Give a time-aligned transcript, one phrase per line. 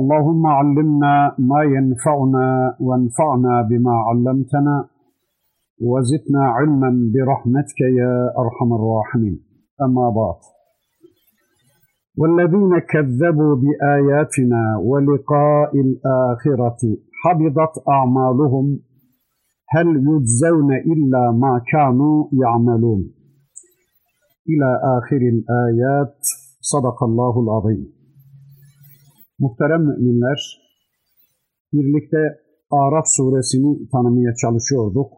[0.00, 4.88] اللهم علمنا ما ينفعنا وانفعنا بما علمتنا
[5.80, 9.36] وزدنا علما برحمتك يا أرحم الراحمين.
[9.82, 10.40] أما بعد.
[12.18, 16.80] والذين كذبوا بآياتنا ولقاء الآخرة
[17.22, 18.78] حبطت أعمالهم
[19.68, 23.00] هل يجزون إلا ما كانوا يعملون؟
[24.50, 26.16] إلى آخر الآيات.
[26.60, 28.01] صدق الله العظيم.
[29.42, 30.40] Muhterem müminler,
[31.72, 32.18] birlikte
[32.70, 35.12] Araf suresini tanımaya çalışıyorduk.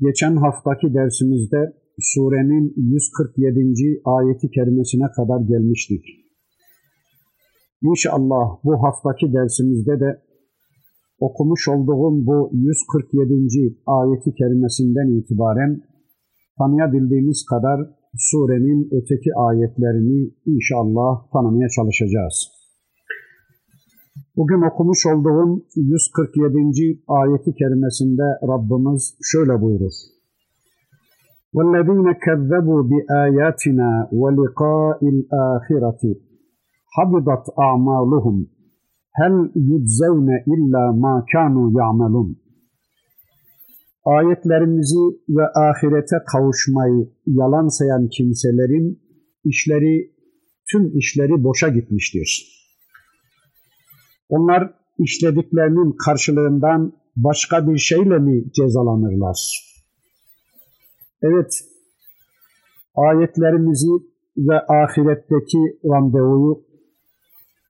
[0.00, 4.00] Geçen haftaki dersimizde surenin 147.
[4.04, 6.04] ayeti kerimesine kadar gelmiştik.
[7.82, 10.22] İnşallah bu haftaki dersimizde de
[11.18, 13.76] okumuş olduğum bu 147.
[13.86, 15.82] ayeti kerimesinden itibaren
[16.58, 17.80] tanıyabildiğimiz kadar
[18.18, 22.59] surenin öteki ayetlerini inşallah tanımaya çalışacağız.
[24.40, 27.02] Bugün okumuş olduğum 147.
[27.08, 29.92] ayeti kerimesinde Rabbimiz şöyle buyurur.
[31.54, 36.02] وَالَّذ۪ينَ كَذَّبُوا بِآيَاتِنَا وَلِقَاءِ الْآخِرَةِ
[36.94, 38.36] حَبِضَتْ أَعْمَالُهُمْ
[39.18, 39.34] هَلْ
[39.70, 42.28] يُجْزَوْنَ اِلَّا مَا كَانُوا يَعْمَلُونَ
[44.04, 49.00] Ayetlerimizi ve ahirete kavuşmayı yalan sayan kimselerin
[49.44, 50.10] işleri,
[50.70, 52.59] tüm işleri boşa gitmiştir.''
[54.30, 59.38] Onlar işlediklerinin karşılığından başka bir şeyle mi cezalanırlar?
[61.22, 61.52] Evet,
[62.96, 63.90] ayetlerimizi
[64.36, 66.64] ve ahiretteki randevuyu,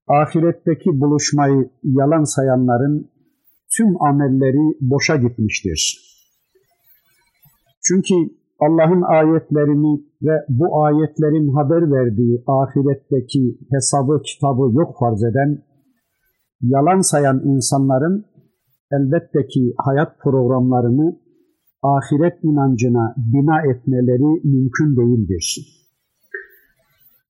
[0.08, 3.10] ahiretteki buluşmayı yalan sayanların
[3.76, 6.10] tüm amelleri boşa gitmiştir.
[7.82, 8.14] Çünkü
[8.60, 15.69] Allah'ın ayetlerini ve bu ayetlerin haber verdiği ahiretteki hesabı kitabı yok farz eden
[16.60, 18.24] yalan sayan insanların
[18.92, 21.20] elbette ki hayat programlarını
[21.82, 25.76] ahiret inancına bina etmeleri mümkün değildir.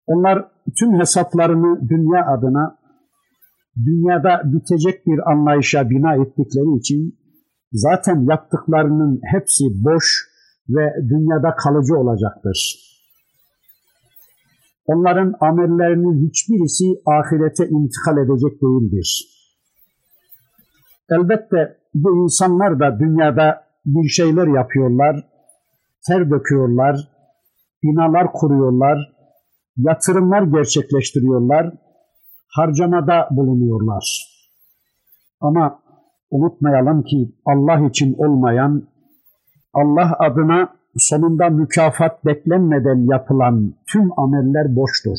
[0.07, 0.49] Onlar
[0.79, 2.79] tüm hesaplarını dünya adına
[3.77, 7.19] dünyada bitecek bir anlayışa bina ettikleri için
[7.73, 10.31] zaten yaptıklarının hepsi boş
[10.69, 12.90] ve dünyada kalıcı olacaktır.
[14.93, 19.09] Onların amellerinin hiçbirisi ahirete intikal edecek değildir.
[21.11, 25.17] Elbette bu insanlar da dünyada bir şeyler yapıyorlar,
[26.07, 26.97] ter döküyorlar,
[27.83, 28.99] binalar kuruyorlar,
[29.77, 31.73] yatırımlar gerçekleştiriyorlar,
[32.49, 34.05] harcamada bulunuyorlar.
[35.41, 35.83] Ama
[36.31, 38.89] unutmayalım ki Allah için olmayan,
[39.75, 45.19] Allah adına sonunda mükafat beklenmeden yapılan tüm ameller boştur.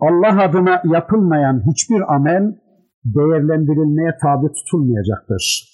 [0.00, 2.54] Allah adına yapılmayan hiçbir amel
[3.04, 5.68] değerlendirilmeye tabi tutulmayacaktır.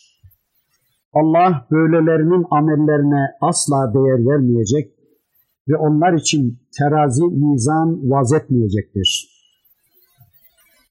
[1.12, 4.94] Allah böylelerinin amellerine asla değer vermeyecek
[5.68, 9.28] ve onlar için terazi, mizan vaz etmeyecektir.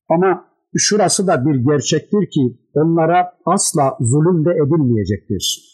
[0.10, 0.46] Ama
[0.78, 5.73] şurası da bir gerçektir ki onlara asla zulüm de edilmeyecektir.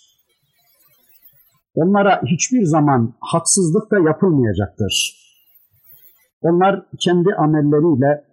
[1.81, 4.93] Onlara hiçbir zaman haksızlık da yapılmayacaktır.
[6.41, 8.23] Onlar kendi amelleriyle,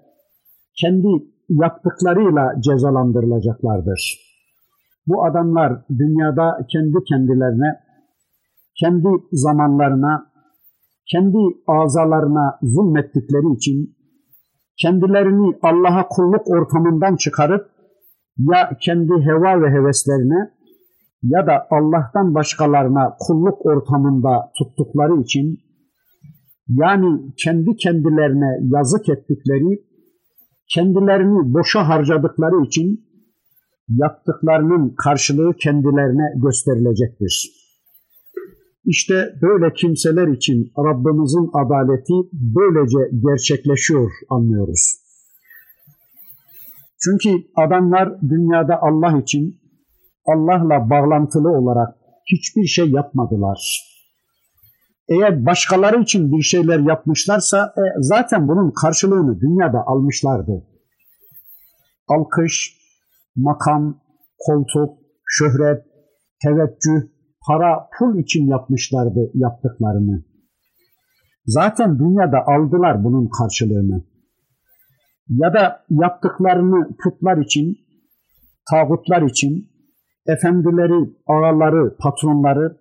[0.81, 1.09] kendi
[1.49, 4.19] yaptıklarıyla cezalandırılacaklardır.
[5.07, 7.71] Bu adamlar dünyada kendi kendilerine,
[8.81, 10.33] kendi zamanlarına,
[11.13, 13.97] kendi azalarına zulmettikleri için
[14.83, 17.71] kendilerini Allah'a kulluk ortamından çıkarıp
[18.39, 20.56] ya kendi heva ve heveslerine
[21.23, 25.59] ya da Allah'tan başkalarına kulluk ortamında tuttukları için
[26.69, 29.85] yani kendi kendilerine yazık ettikleri,
[30.75, 33.07] kendilerini boşa harcadıkları için
[33.89, 37.51] yaptıklarının karşılığı kendilerine gösterilecektir.
[38.85, 45.07] İşte böyle kimseler için Rabbimizin adaleti böylece gerçekleşiyor anlıyoruz.
[47.05, 49.61] Çünkü adamlar dünyada Allah için
[50.27, 51.97] Allah'la bağlantılı olarak
[52.33, 53.87] hiçbir şey yapmadılar.
[55.09, 60.67] Eğer başkaları için bir şeyler yapmışlarsa e, zaten bunun karşılığını dünyada almışlardı.
[62.09, 62.77] alkış,
[63.37, 64.01] makam,
[64.39, 65.85] koltuk, şöhret,
[66.43, 67.09] teveccüh,
[67.47, 70.25] para, pul için yapmışlardı yaptıklarını.
[71.47, 74.05] Zaten dünyada aldılar bunun karşılığını.
[75.29, 77.77] Ya da yaptıklarını putlar için,
[78.71, 79.71] tağutlar için,
[80.27, 82.77] efendileri, ağaları, patronları,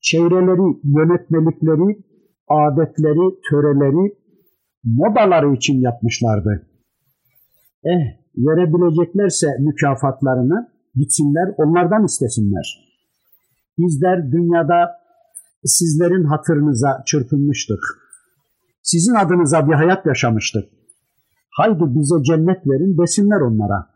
[0.00, 2.04] çevreleri, yönetmelikleri,
[2.48, 4.14] adetleri, töreleri,
[4.84, 6.68] modaları için yapmışlardı.
[7.84, 8.04] Eh,
[8.36, 12.92] verebileceklerse mükafatlarını gitsinler, onlardan istesinler.
[13.78, 14.90] Bizler dünyada
[15.64, 17.78] sizlerin hatırınıza çırpınmıştık.
[18.82, 20.64] Sizin adınıza bir hayat yaşamıştık.
[21.50, 23.91] Haydi bize cennet verin desinler onlara.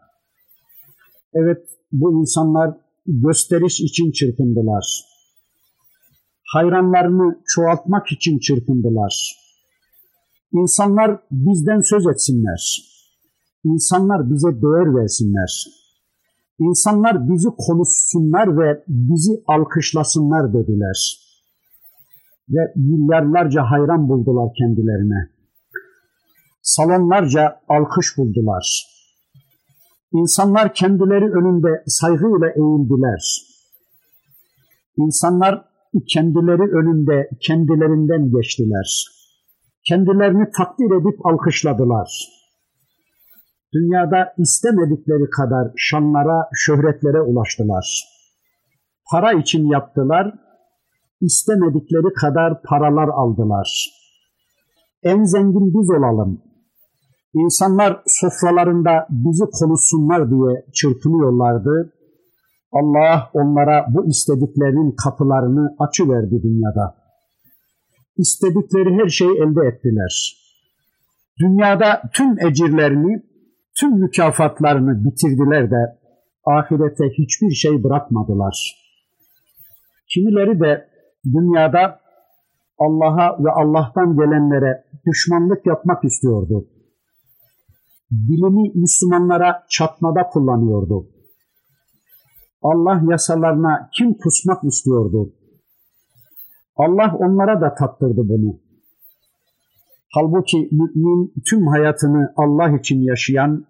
[1.41, 1.59] Evet
[1.93, 2.71] bu insanlar
[3.07, 4.85] gösteriş için çırpındılar.
[6.55, 9.37] Hayranlarını çoğaltmak için çırpındılar.
[10.53, 12.83] İnsanlar bizden söz etsinler.
[13.65, 15.67] İnsanlar bize değer versinler.
[16.59, 21.19] İnsanlar bizi konuşsunlar ve bizi alkışlasınlar dediler.
[22.49, 25.31] Ve milyarlarca hayran buldular kendilerine.
[26.63, 28.96] Salonlarca alkış buldular.
[30.21, 33.23] İnsanlar kendileri önünde saygıyla eğildiler.
[34.97, 35.65] İnsanlar
[36.15, 38.89] kendileri önünde kendilerinden geçtiler.
[39.89, 42.09] Kendilerini takdir edip alkışladılar.
[43.75, 48.05] Dünyada istemedikleri kadar şanlara, şöhretlere ulaştılar.
[49.11, 50.35] Para için yaptılar,
[51.21, 53.69] istemedikleri kadar paralar aldılar.
[55.03, 56.46] En zengin biz olalım.
[57.43, 61.93] İnsanlar sofralarında bizi konuşsunlar diye çırpınıyorlardı.
[62.73, 66.97] Allah onlara bu istediklerinin kapılarını açıverdi dünyada.
[68.17, 70.13] İstedikleri her şeyi elde ettiler.
[71.41, 73.23] Dünyada tüm ecirlerini,
[73.81, 75.99] tüm mükafatlarını bitirdiler de
[76.45, 78.57] ahirete hiçbir şey bırakmadılar.
[80.15, 80.89] Kimileri de
[81.25, 82.01] dünyada
[82.79, 86.67] Allah'a ve Allah'tan gelenlere düşmanlık yapmak istiyordu.
[88.11, 91.07] Dilini Müslümanlara çatmada kullanıyordu.
[92.63, 95.33] Allah yasalarına kim kusmak istiyordu?
[96.77, 98.61] Allah onlara da tattırdı bunu.
[100.15, 103.67] Halbuki mümin tüm hayatını Allah için yaşayan,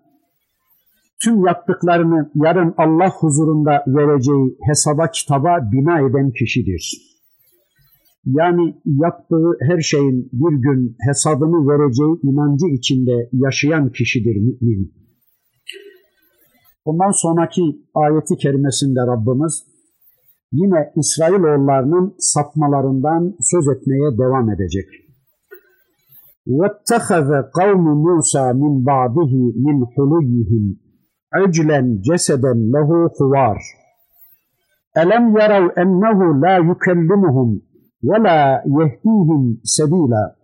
[1.25, 7.16] tüm yaptıklarını yarın Allah huzurunda vereceği hesaba kitaba bina eden kişidir
[8.26, 14.94] Yani yaptığı her şeyin bir gün hesabını vereceği inancı içinde yaşayan kişidir mümin.
[16.86, 17.62] Ondan sonraki
[17.96, 19.64] ayeti kerimesinde Rabbimiz
[20.52, 24.90] yine İsrailoğullarının sapmalarından söz etmeye devam edecek.
[26.48, 27.30] وَاتَّخَذَ
[27.60, 29.34] قَوْمُ مُوسَى مِنْ بَعْدِهِ
[29.66, 30.64] مِنْ حُلُيِّهِمْ
[31.40, 33.58] عِجْلًا جَسَدًا لَهُ خُوَارٌ
[35.02, 37.50] أَلَمْ يَرَوْا أَنَّهُ لَا يُكَلِّمُهُمْ
[38.03, 40.37] ve la yehdihim sebila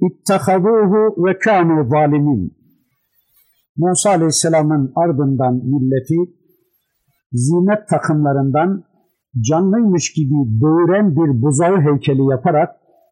[0.00, 2.56] ittehaduhu ve kanu zalimin.
[3.76, 6.16] Musa Aleyhisselam'ın ardından milleti
[7.32, 8.84] zinet takımlarından
[9.50, 12.70] canlıymış gibi böğüren bir buzağı heykeli yaparak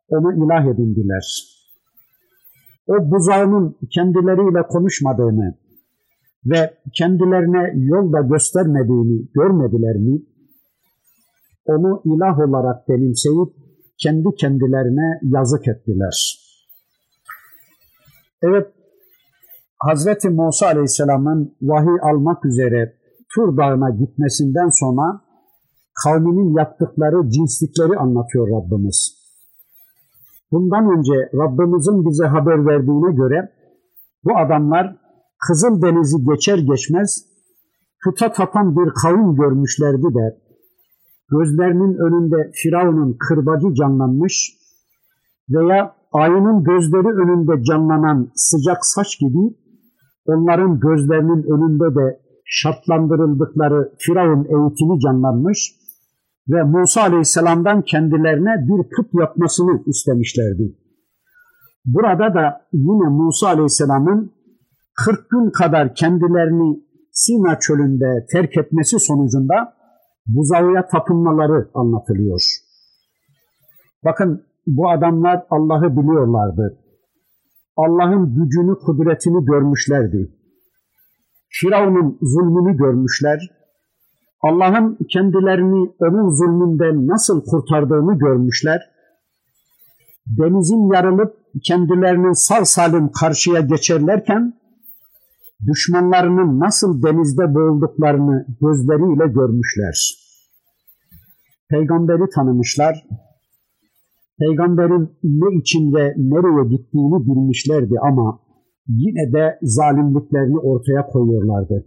[0.08, 1.24] onu ilah edindiler.
[2.86, 5.54] O buzağının kendileriyle konuşmadığını
[6.46, 10.22] ve kendilerine yol da göstermediğini görmediler mi?
[11.66, 13.48] Onu ilah olarak benimseyip
[14.02, 16.38] kendi kendilerine yazık ettiler.
[18.42, 18.66] Evet,
[19.78, 22.96] Hazreti Musa Aleyhisselam'ın vahiy almak üzere
[23.34, 25.20] Tur Dağı'na gitmesinden sonra
[26.04, 29.22] kavminin yaptıkları cinslikleri anlatıyor Rabbimiz.
[30.52, 33.52] Bundan önce Rabbimizin bize haber verdiğine göre
[34.24, 34.96] bu adamlar
[35.46, 37.24] Kızıl Denizi geçer geçmez
[38.04, 40.41] puta tapan bir kavim görmüşlerdi de
[41.32, 44.34] gözlerinin önünde Firavun'un kırbacı canlanmış
[45.50, 49.56] veya ayının gözleri önünde canlanan sıcak saç gibi
[50.26, 55.58] onların gözlerinin önünde de şartlandırıldıkları Firavun eğitimi canlanmış
[56.48, 60.76] ve Musa Aleyhisselam'dan kendilerine bir put yapmasını istemişlerdi.
[61.84, 64.32] Burada da yine Musa Aleyhisselam'ın
[64.94, 69.74] 40 gün kadar kendilerini Sina çölünde terk etmesi sonucunda
[70.26, 72.40] buzağıya tapınmaları anlatılıyor.
[74.04, 76.78] Bakın bu adamlar Allah'ı biliyorlardı.
[77.76, 80.30] Allah'ın gücünü, kudretini görmüşlerdi.
[81.48, 83.50] Firavun'un zulmünü görmüşler.
[84.42, 88.80] Allah'ın kendilerini onun zulmünden nasıl kurtardığını görmüşler.
[90.26, 94.61] Denizin yarılıp kendilerinin sağ salim karşıya geçerlerken
[95.66, 99.96] düşmanlarının nasıl denizde boğulduklarını gözleriyle görmüşler.
[101.70, 102.94] Peygamberi tanımışlar,
[104.40, 108.40] peygamberin ne için ve nereye gittiğini bilmişlerdi ama
[108.88, 111.86] yine de zalimliklerini ortaya koyuyorlardı.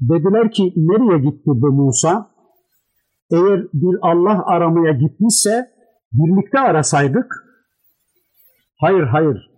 [0.00, 2.32] Dediler ki nereye gitti bu Musa?
[3.32, 5.70] Eğer bir Allah aramaya gitmişse
[6.12, 7.26] birlikte arasaydık.
[8.80, 9.51] Hayır hayır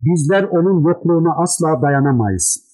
[0.00, 2.66] bizler onun yokluğuna asla dayanamayız.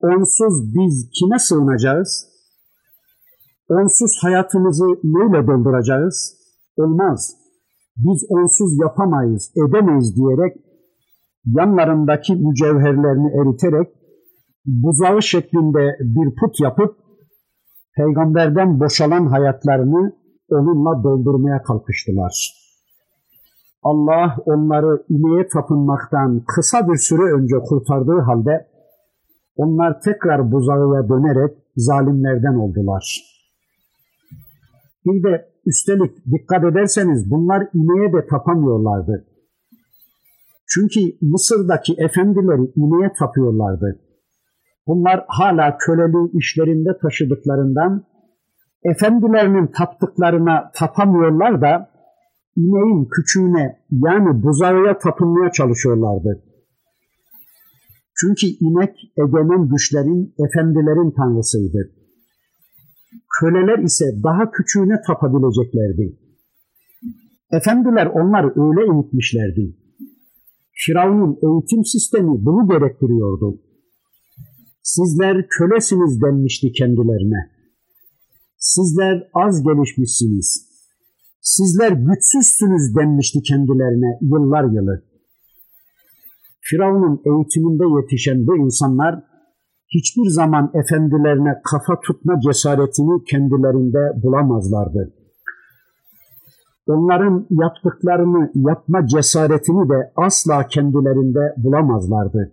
[0.00, 2.26] Onsuz biz kime sığınacağız?
[3.68, 6.36] Onsuz hayatımızı neyle dolduracağız?
[6.76, 7.36] Olmaz.
[7.96, 10.56] Biz onsuz yapamayız, edemeyiz diyerek
[11.44, 13.88] yanlarındaki mücevherlerini eriterek
[14.66, 16.96] buzağı şeklinde bir put yapıp
[17.96, 20.12] peygamberden boşalan hayatlarını
[20.48, 22.63] onunla doldurmaya kalkıştılar.
[23.84, 28.66] Allah onları ineğe tapınmaktan kısa bir süre önce kurtardığı halde
[29.56, 33.20] onlar tekrar buzağıya dönerek zalimlerden oldular.
[35.06, 39.26] Bir de üstelik dikkat ederseniz bunlar ineğe de tapamıyorlardı.
[40.68, 44.00] Çünkü Mısır'daki efendileri ineğe tapıyorlardı.
[44.86, 48.04] Bunlar hala köleliği işlerinde taşıdıklarından
[48.84, 51.93] efendilerinin taptıklarına tapamıyorlar da
[52.56, 56.44] ineğin küçüğüne yani buzağıya tapınmaya çalışıyorlardı.
[58.20, 61.90] Çünkü inek egemen güçlerin, efendilerin tanrısıydı.
[63.40, 66.18] Köleler ise daha küçüğüne tapabileceklerdi.
[67.52, 69.76] Efendiler onları öyle eğitmişlerdi.
[70.72, 73.60] Firavun'un eğitim sistemi bunu gerektiriyordu.
[74.82, 77.50] Sizler kölesiniz denmişti kendilerine.
[78.56, 80.73] Sizler az gelişmişsiniz.
[81.44, 85.02] Sizler güçsüzsünüz denmişti kendilerine yıllar yılı.
[86.60, 89.22] Firavun'un eğitiminde yetişen bu insanlar
[89.94, 95.14] hiçbir zaman efendilerine kafa tutma cesaretini kendilerinde bulamazlardı.
[96.86, 102.52] Onların yaptıklarını yapma cesaretini de asla kendilerinde bulamazlardı.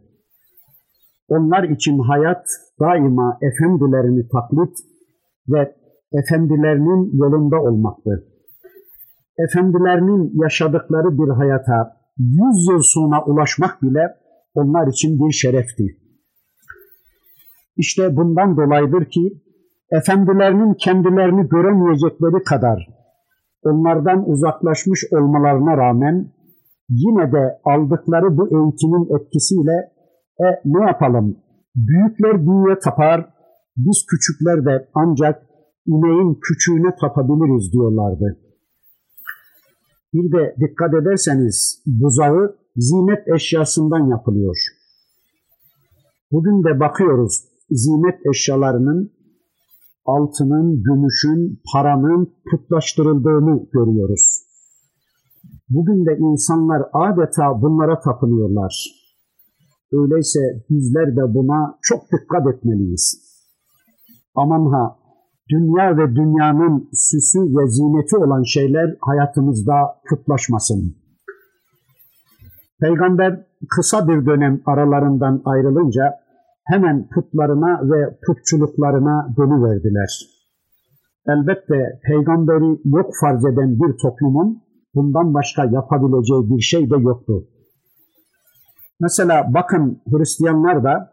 [1.27, 2.45] Onlar için hayat
[2.79, 4.77] daima efendilerini taklit
[5.50, 5.75] ve
[6.13, 8.30] efendilerinin yolunda olmaktı.
[9.38, 14.15] Efendilerinin yaşadıkları bir hayata yüz yıl sonra ulaşmak bile
[14.53, 15.85] onlar için bir şerefti.
[17.77, 19.41] İşte bundan dolayıdır ki
[19.91, 22.88] efendilerinin kendilerini göremeyecekleri kadar
[23.63, 26.31] onlardan uzaklaşmış olmalarına rağmen
[26.89, 29.91] yine de aldıkları bu eğitimin etkisiyle
[30.39, 31.38] e ne yapalım
[31.75, 33.29] büyükler büyüğe tapar
[33.77, 35.43] biz küçükler de ancak
[35.85, 38.50] ineğin küçüğüne tapabiliriz diyorlardı.
[40.13, 44.57] Bir de dikkat ederseniz buzağı zinet eşyasından yapılıyor.
[46.31, 49.11] Bugün de bakıyoruz zinet eşyalarının
[50.05, 54.51] altının, gümüşün, paranın putlaştırıldığını görüyoruz.
[55.69, 59.01] Bugün de insanlar adeta bunlara tapınıyorlar.
[59.91, 60.39] Öyleyse
[60.69, 63.31] bizler de buna çok dikkat etmeliyiz.
[64.35, 64.97] Aman ha,
[65.51, 69.74] dünya ve dünyanın süsü ve zineti olan şeyler hayatımızda
[70.10, 70.96] putlaşmasın.
[72.81, 76.03] Peygamber kısa bir dönem aralarından ayrılınca
[76.65, 80.12] hemen putlarına ve putçuluklarına dönüverdiler.
[81.27, 84.62] Elbette peygamberi yok farz eden bir toplumun
[84.96, 87.48] bundan başka yapabileceği bir şey de yoktu.
[89.00, 91.12] Mesela bakın Hristiyanlar da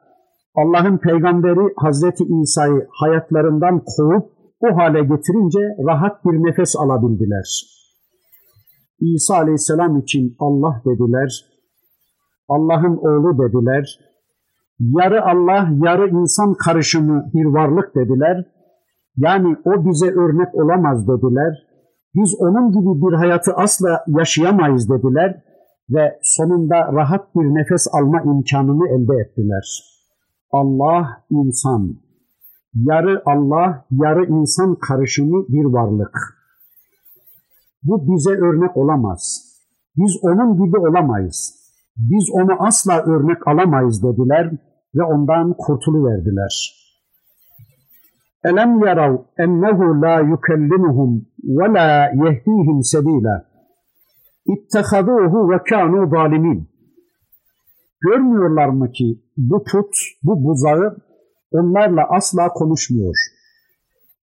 [0.60, 4.24] Allah'ın peygamberi Hazreti İsa'yı hayatlarından kovup
[4.60, 7.46] o hale getirince rahat bir nefes alabildiler.
[9.00, 11.30] İsa aleyhisselam için Allah dediler,
[12.48, 13.98] Allah'ın oğlu dediler,
[14.80, 18.44] yarı Allah, yarı insan karışımı bir varlık dediler.
[19.16, 21.52] Yani o bize örnek olamaz dediler.
[22.14, 25.42] Biz onun gibi bir hayatı asla yaşayamayız dediler
[25.90, 29.97] ve sonunda rahat bir nefes alma imkanını elde ettiler.
[30.52, 31.96] Allah insan,
[32.74, 36.38] yarı Allah, yarı insan karışımı bir varlık.
[37.82, 39.44] Bu bize örnek olamaz.
[39.96, 41.54] Biz onun gibi olamayız.
[41.96, 44.50] Biz onu asla örnek alamayız dediler
[44.94, 46.78] ve ondan kurtuluverdiler.
[48.44, 53.44] Elem yarav ennehu la yukellimuhum ve la yehdihim sebila.
[54.46, 56.68] İttehaduhu ve kanu zalimin.
[58.00, 60.96] Görmüyorlar mı ki bu put, bu buzağı
[61.50, 63.14] onlarla asla konuşmuyor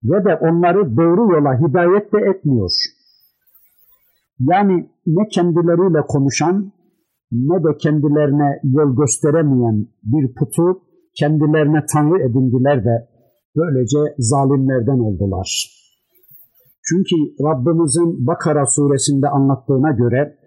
[0.04, 2.72] ve de onları doğru yola hidayet de etmiyor.
[4.40, 6.72] Yani ne kendileriyle konuşan
[7.32, 10.82] ne de kendilerine yol gösteremeyen bir putu
[11.20, 13.08] kendilerine tanrı edindiler de
[13.56, 15.50] böylece zalimlerden oldular.
[16.88, 20.38] Çünkü Rabbimizin Bakara suresinde anlattığına göre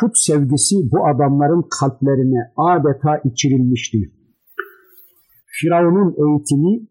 [0.00, 3.98] put sevgisi bu adamların kalplerine adeta içirilmişti.
[5.46, 6.86] Firavun'un eğitimi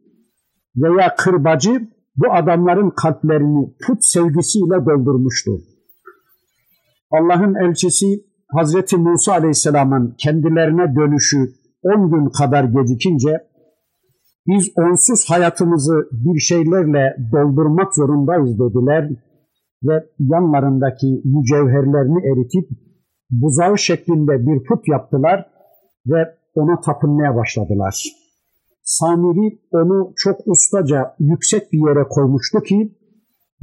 [0.76, 5.52] veya kırbacı bu adamların kalplerini put sevgisiyle doldurmuştu.
[7.12, 8.06] Allah'ın elçisi
[8.48, 11.38] Hazreti Musa Aleyhisselam'ın kendilerine dönüşü
[11.84, 13.32] 10 gün kadar gecikince
[14.48, 19.10] biz onsuz hayatımızı bir şeylerle doldurmak zorundayız dediler
[19.84, 22.70] ve yanlarındaki mücevherlerini eritip
[23.32, 25.50] buzağı şeklinde bir put yaptılar
[26.08, 28.04] ve ona tapınmaya başladılar.
[28.84, 32.98] Samiri onu çok ustaca yüksek bir yere koymuştu ki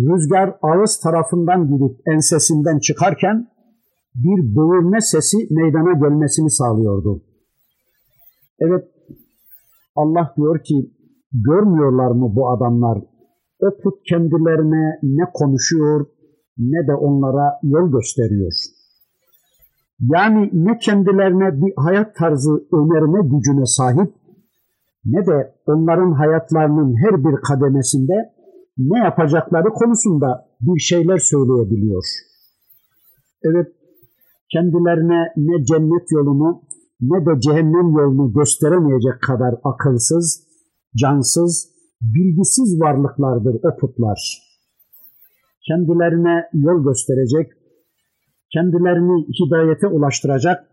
[0.00, 3.48] rüzgar ağız tarafından girip ensesinden çıkarken
[4.14, 7.22] bir böğürme sesi meydana gelmesini sağlıyordu.
[8.60, 8.84] Evet
[9.96, 10.92] Allah diyor ki
[11.32, 12.98] görmüyorlar mı bu adamlar?
[13.60, 16.06] O put kendilerine ne konuşuyor
[16.58, 18.52] ne de onlara yol gösteriyor.
[20.00, 24.14] Yani ne kendilerine bir hayat tarzı önerme gücüne sahip
[25.04, 28.14] ne de onların hayatlarının her bir kademesinde
[28.78, 32.04] ne yapacakları konusunda bir şeyler söyleyebiliyor.
[33.42, 33.66] Evet,
[34.52, 36.62] kendilerine ne cennet yolunu
[37.00, 40.46] ne de cehennem yolunu gösteremeyecek kadar akılsız,
[40.96, 41.68] cansız,
[42.00, 44.18] bilgisiz varlıklardır o putlar.
[45.68, 47.52] Kendilerine yol gösterecek,
[48.52, 50.64] kendilerini hidayete ulaştıracak,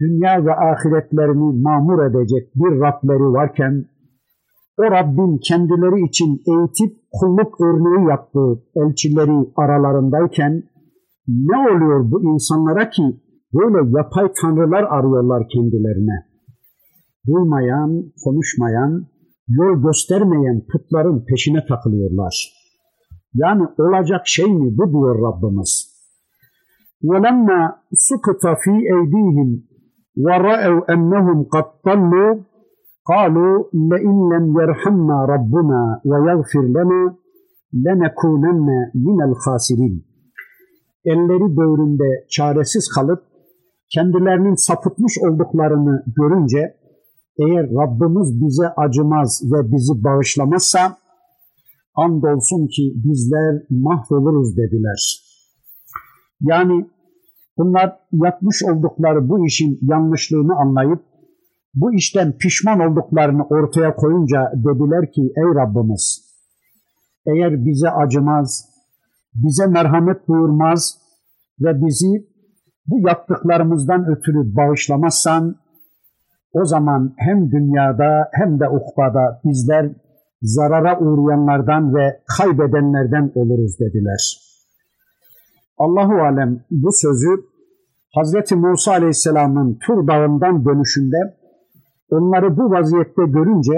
[0.00, 3.84] dünya ve ahiretlerini mamur edecek bir Rableri varken,
[4.78, 10.62] o Rabbin kendileri için eğitip kulluk örneği yaptığı elçileri aralarındayken,
[11.28, 13.02] ne oluyor bu insanlara ki
[13.54, 16.26] böyle yapay tanrılar arıyorlar kendilerine?
[17.26, 19.06] Duymayan, konuşmayan,
[19.48, 22.52] yol göstermeyen putların peşine takılıyorlar.
[23.34, 25.91] Yani olacak şey mi bu diyor Rabbimiz.
[27.09, 27.59] وَلَمَّا
[28.07, 29.49] سُكْتَ ف۪ي اَيْد۪يهِمْ
[30.25, 32.31] وَرَأَوْا اَنَّهُمْ قَدْ طَلُّوا
[33.11, 33.55] قَالُوا
[33.91, 37.01] لَاِنْ لَمْ يَرْحَمْنَا رَبُّنَا وَيَغْفِرْ لَنَا
[37.85, 38.67] لَنَكُونَنَّ
[39.05, 39.95] مِنَ الْخَاسِرِينَ
[41.05, 43.23] Elleri böğründe çaresiz kalıp
[43.93, 46.77] kendilerinin sapıtmış olduklarını görünce
[47.39, 50.97] eğer Rabbimiz bize acımaz ve bizi bağışlamazsa
[51.95, 55.27] andolsun ki bizler mahvoluruz dediler.
[56.42, 56.86] Yani
[57.58, 61.02] bunlar yapmış oldukları bu işin yanlışlığını anlayıp
[61.74, 66.32] bu işten pişman olduklarını ortaya koyunca dediler ki ey Rabbimiz
[67.26, 68.68] eğer bize acımaz,
[69.34, 70.98] bize merhamet buyurmaz
[71.60, 72.32] ve bizi
[72.86, 75.56] bu yaptıklarımızdan ötürü bağışlamazsan
[76.52, 79.92] o zaman hem dünyada hem de ukbada bizler
[80.42, 84.41] zarara uğrayanlardan ve kaybedenlerden oluruz dediler.
[85.84, 87.32] Allahu alem bu sözü
[88.14, 91.20] Hazreti Musa Aleyhisselam'ın Tur Dağı'ndan dönüşünde
[92.10, 93.76] onları bu vaziyette görünce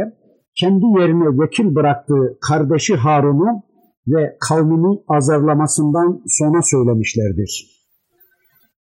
[0.60, 3.62] kendi yerine vekil bıraktığı kardeşi Harun'u
[4.08, 7.52] ve kavmini azarlamasından sonra söylemişlerdir.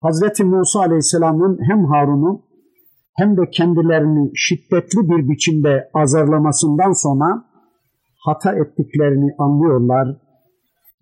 [0.00, 2.42] Hazreti Musa Aleyhisselam'ın hem Harun'u
[3.16, 7.44] hem de kendilerini şiddetli bir biçimde azarlamasından sonra
[8.26, 10.08] hata ettiklerini anlıyorlar,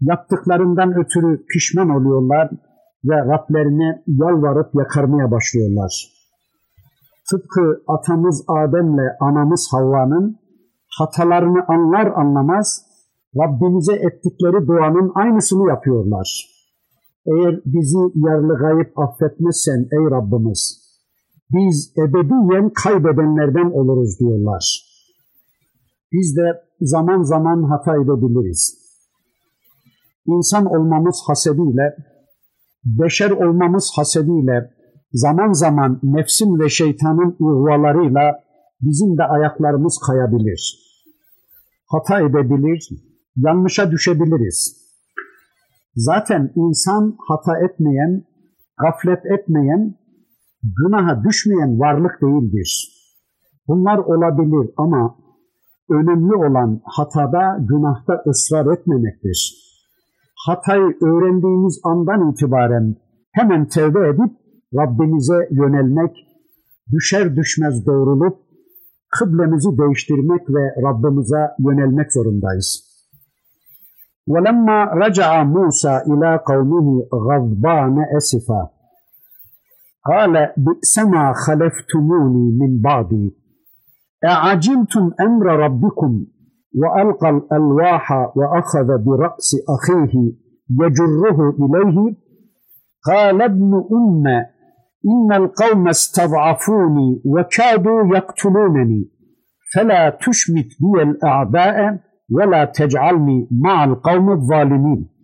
[0.01, 2.51] yaptıklarından ötürü pişman oluyorlar
[3.05, 6.21] ve Rablerine yalvarıp yakarmaya başlıyorlar.
[7.31, 10.37] Tıpkı atamız Adem'le anamız Havva'nın
[10.99, 12.91] hatalarını anlar anlamaz
[13.37, 16.47] Rabbimize ettikleri duanın aynısını yapıyorlar.
[17.27, 20.91] Eğer bizi yerli gayip affetmezsen ey Rabbimiz,
[21.53, 24.65] biz ebediyen kaybedenlerden oluruz diyorlar.
[26.13, 28.90] Biz de zaman zaman hata edebiliriz.
[30.27, 31.97] İnsan olmamız hasediyle,
[32.85, 34.71] beşer olmamız hasediyle,
[35.13, 38.45] zaman zaman nefsin ve şeytanın ihvalarıyla
[38.81, 40.91] bizim de ayaklarımız kayabilir.
[41.87, 42.89] Hata edebilir,
[43.37, 44.77] yanlışa düşebiliriz.
[45.95, 48.25] Zaten insan hata etmeyen,
[48.81, 49.95] gaflet etmeyen,
[50.63, 52.89] günaha düşmeyen varlık değildir.
[53.69, 55.17] Bunlar olabilir ama
[55.91, 59.70] önemli olan hatada, günahta ısrar etmemektir
[60.48, 62.96] Hatayı öğrendiğimiz andan itibaren
[63.32, 64.32] hemen tevbe edip
[64.74, 66.12] Rabbimize yönelmek,
[66.92, 68.38] düşer düşmez doğrulup
[69.20, 72.96] kıblemizi değiştirmek ve Rabbimize yönelmek zorundayız.
[74.28, 76.88] وَلَمَّا رَجَعَ مُوسَى إِلَى قَوْمِهِ
[77.28, 78.62] غَضْبَانَ أَسِفًا
[80.12, 83.36] قال بئس ما خلفتموني من بعدي
[84.26, 86.26] أعجلتم أمر ربكم
[86.76, 90.14] وألقى الألواح وأخذ برأس أخيه
[90.82, 92.16] يجره إليه
[93.06, 94.28] قال ابن أم
[95.08, 99.10] إن القوم استضعفوني وكادوا يقتلونني
[99.74, 102.00] فلا تشمت بي الأعداء
[102.32, 105.16] ولا تجعلني مع القوم الظالمين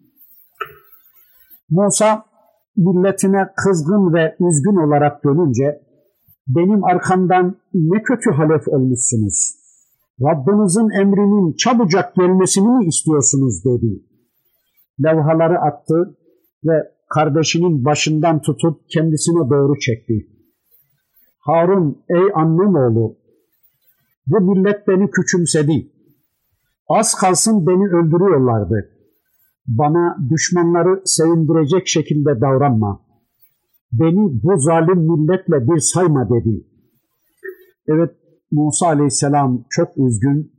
[1.72, 2.26] Musa
[2.78, 5.82] milletine kızgın ve üzgün olarak dönünce
[6.48, 9.56] benim arkamdan ne kötü halef olmuşsunuz.
[10.21, 14.03] Rabbinizin emrinin çabucak gelmesini mi istiyorsunuz dedi.
[15.05, 16.17] Levhaları attı
[16.65, 20.27] ve kardeşinin başından tutup kendisine doğru çekti.
[21.39, 23.17] Harun ey annem oğlu
[24.27, 25.93] bu millet beni küçümsedi.
[26.89, 28.91] Az kalsın beni öldürüyorlardı.
[29.67, 33.01] Bana düşmanları sevindirecek şekilde davranma.
[33.93, 36.67] Beni bu zalim milletle bir sayma dedi.
[37.89, 38.11] Evet
[38.53, 40.53] Musa aleyhisselam çok üzgün,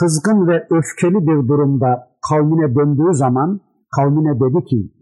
[0.00, 3.60] kızgın ve öfkeli bir durumda kavmine döndüğü zaman
[3.96, 4.92] kavmine dedi ki,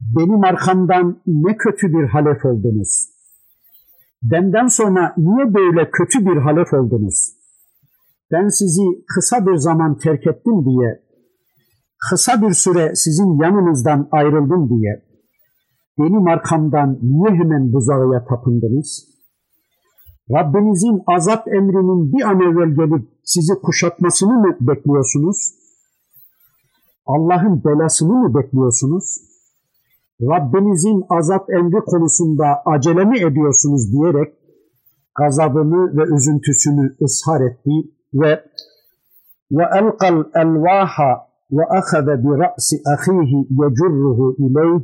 [0.00, 3.08] benim arkamdan ne kötü bir halef oldunuz.
[4.22, 7.32] Benden sonra niye böyle kötü bir halef oldunuz?
[8.32, 11.02] Ben sizi kısa bir zaman terk ettim diye,
[12.10, 15.04] kısa bir süre sizin yanınızdan ayrıldım diye,
[15.98, 19.07] benim arkamdan niye hemen buzağıya tapındınız?
[20.30, 25.54] Rabbinizin azap emrinin bir an evvel gelip sizi kuşatmasını mı bekliyorsunuz?
[27.06, 29.16] Allah'ın belasını mı bekliyorsunuz?
[30.22, 34.34] Rabbinizin azap emri konusunda acele mi ediyorsunuz diyerek
[35.18, 37.70] gazabını ve üzüntüsünü ısrar etti
[38.14, 38.44] ve
[39.52, 44.80] ve elqal elvaha ve ahaza bi ra'si ahihi yecurruhu ileyh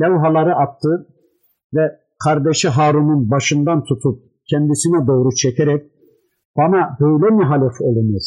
[0.00, 1.06] levhaları attı
[1.74, 5.82] ve kardeşi Harun'un başından tutup kendisine doğru çekerek
[6.56, 8.22] bana böyle mi halef olunur?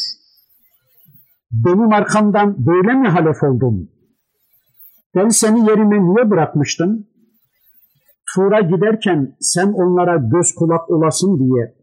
[1.52, 3.90] Benim arkamdan böyle mi halef oldun?
[5.14, 7.06] Ben seni yerime niye bırakmıştım?
[8.34, 11.74] Tur'a giderken sen onlara göz kulak olasın diye,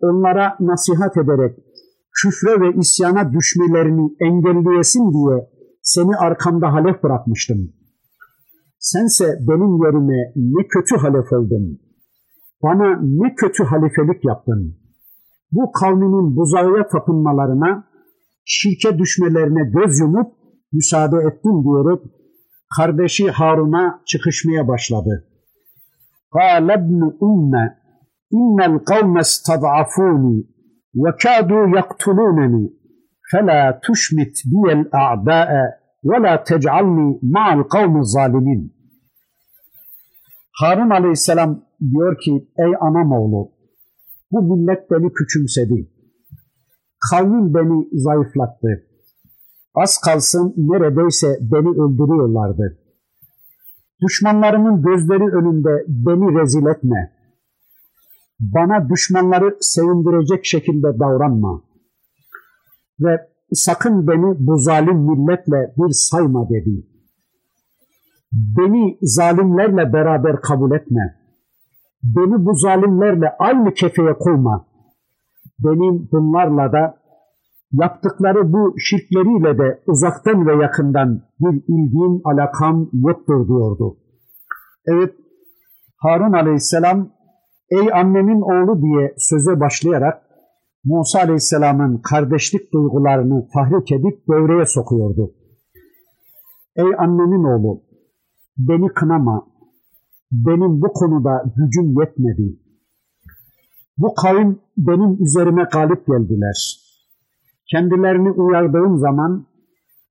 [0.00, 1.58] onlara nasihat ederek
[2.22, 5.48] küfre ve isyana düşmelerini engelleyesin diye
[5.82, 7.72] seni arkamda halef bırakmıştım.
[8.78, 11.80] Sense benim yerime ne kötü halef oldun
[12.63, 14.77] Bana ne kötü halifelik yaptın.
[15.51, 17.87] Bu kavminin buzağıya tapınmalarına,
[18.45, 20.33] şirke düşmelerine göz yumup
[20.73, 22.01] müsaade ettin diyerek
[22.77, 25.27] kardeşi Harun'a çıkışmaya başladı.
[26.37, 27.53] قال ابن أم
[28.33, 30.43] إن القوم استضعفوني
[31.01, 32.73] وكادوا يقتلونني
[33.31, 35.49] فلا تشمت بي الأعداء
[36.03, 38.70] ولا تجعلني مع القوم الظالمين
[40.52, 43.52] Harun aleyhisselam diyor ki ey anam oğlu
[44.30, 45.90] bu millet beni küçümsedi.
[47.10, 48.68] Kavmin beni zayıflattı.
[49.74, 52.78] Az kalsın neredeyse beni öldürüyorlardı.
[54.02, 57.12] Düşmanlarımın gözleri önünde beni rezil etme.
[58.40, 61.62] Bana düşmanları sevindirecek şekilde davranma.
[63.00, 66.91] Ve sakın beni bu zalim milletle bir sayma dedi.
[68.32, 71.16] Beni zalimlerle beraber kabul etme.
[72.02, 74.66] Beni bu zalimlerle aynı kefeye koyma.
[75.58, 77.02] Benim bunlarla da
[77.72, 83.96] yaptıkları bu şirkleriyle de uzaktan ve yakından bir ilgin, alakam yoktur diyordu.
[84.86, 85.14] Evet,
[85.96, 87.08] Harun aleyhisselam,
[87.70, 90.22] ey annemin oğlu diye söze başlayarak
[90.84, 95.34] Musa aleyhisselamın kardeşlik duygularını tahrik edip devreye sokuyordu.
[96.76, 97.82] Ey annemin oğlu,
[98.56, 99.46] beni kınama,
[100.32, 102.58] benim bu konuda gücüm yetmedi.
[103.98, 106.82] Bu kavim benim üzerime galip geldiler
[107.72, 109.46] kendilerini uyardığım zaman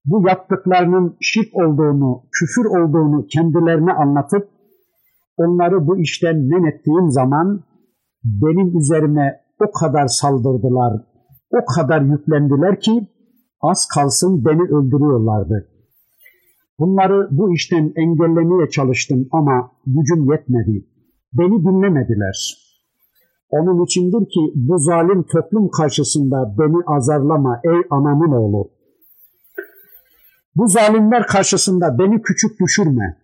[0.06, 4.49] bu yaptıklarının şirk olduğunu, küfür olduğunu kendilerine anlatıp
[5.38, 7.63] onları bu işten men ettiğim zaman
[8.23, 10.93] benim üzerime o kadar saldırdılar,
[11.51, 13.08] o kadar yüklendiler ki
[13.62, 15.70] az kalsın beni öldürüyorlardı.
[16.81, 20.85] Bunları bu işten engellemeye çalıştım ama gücüm yetmedi.
[21.33, 22.37] Beni dinlemediler.
[23.49, 28.71] Onun içindir ki bu zalim toplum karşısında beni azarlama ey anamın oğlu.
[30.55, 33.17] Bu zalimler karşısında beni küçük düşürme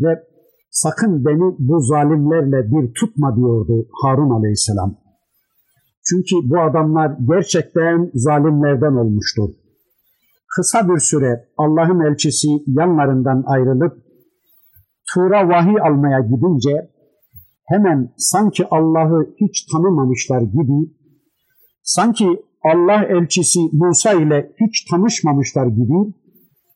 [0.00, 0.22] ve
[0.70, 4.96] sakın beni bu zalimlerle bir tutma diyordu Harun aleyhisselam.
[6.08, 9.59] Çünkü bu adamlar gerçekten zalimlerden olmuştur.
[10.56, 13.92] Kısa bir süre Allah'ın elçisi yanlarından ayrılıp
[15.14, 16.90] Tur'a vahiy almaya gidince
[17.66, 20.90] hemen sanki Allah'ı hiç tanımamışlar gibi,
[21.82, 22.26] sanki
[22.64, 26.14] Allah elçisi Musa ile hiç tanışmamışlar gibi,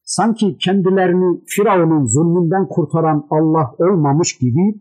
[0.05, 4.81] sanki kendilerini Firavun'un zulmünden kurtaran Allah olmamış gibi,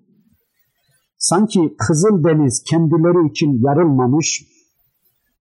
[1.18, 4.44] sanki Kızıl Deniz kendileri için yarılmamış,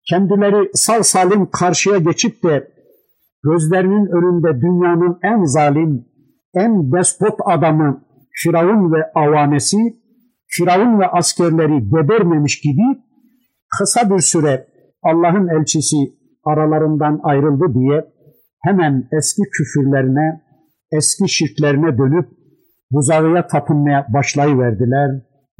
[0.08, 2.71] kendileri sağ salim karşıya geçip de
[3.42, 6.04] gözlerinin önünde dünyanın en zalim,
[6.54, 8.04] en despot adamı
[8.42, 9.76] Firavun ve avanesi,
[10.46, 13.02] Firavun ve askerleri gebermemiş gibi
[13.78, 14.66] kısa bir süre
[15.02, 15.96] Allah'ın elçisi
[16.44, 18.04] aralarından ayrıldı diye
[18.60, 20.42] hemen eski küfürlerine,
[20.92, 22.28] eski şirklerine dönüp
[22.90, 25.10] buzağıya tapınmaya başlayıverdiler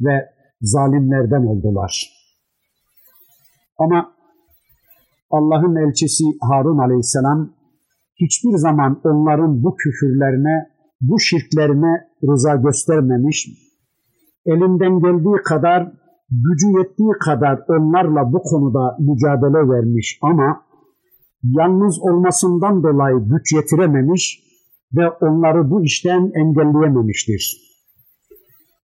[0.01, 0.25] ve
[0.61, 2.09] zalimlerden oldular.
[3.79, 4.13] Ama
[5.31, 7.62] Allah'ın elçisi Harun aleyhisselam
[8.15, 10.67] hiçbir zaman onların bu küfürlerine,
[11.01, 13.47] bu şirklerine rıza göstermemiş,
[14.45, 15.91] elinden geldiği kadar,
[16.29, 20.61] gücü yettiği kadar onlarla bu konuda mücadele vermiş ama
[21.43, 24.39] yalnız olmasından dolayı güç yetirememiş
[24.97, 27.57] ve onları bu işten engelleyememiştir.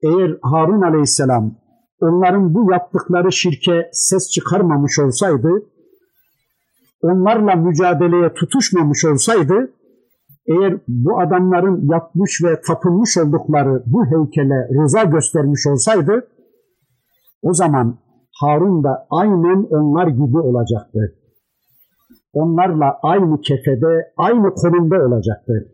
[0.03, 1.55] Eğer Harun aleyhisselam
[2.01, 5.49] onların bu yaptıkları şirke ses çıkarmamış olsaydı,
[7.05, 9.73] onlarla mücadeleye tutuşmamış olsaydı,
[10.47, 16.29] eğer bu adamların yapmış ve tapınmış oldukları bu heykele rıza göstermiş olsaydı,
[17.43, 17.99] o zaman
[18.41, 21.01] Harun da aynen onlar gibi olacaktı.
[22.33, 25.73] Onlarla aynı kefede, aynı konumda olacaktı.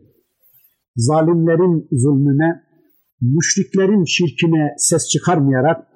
[0.95, 2.61] Zalimlerin zulmüne,
[3.21, 5.87] müşriklerin şirkine ses çıkarmayarak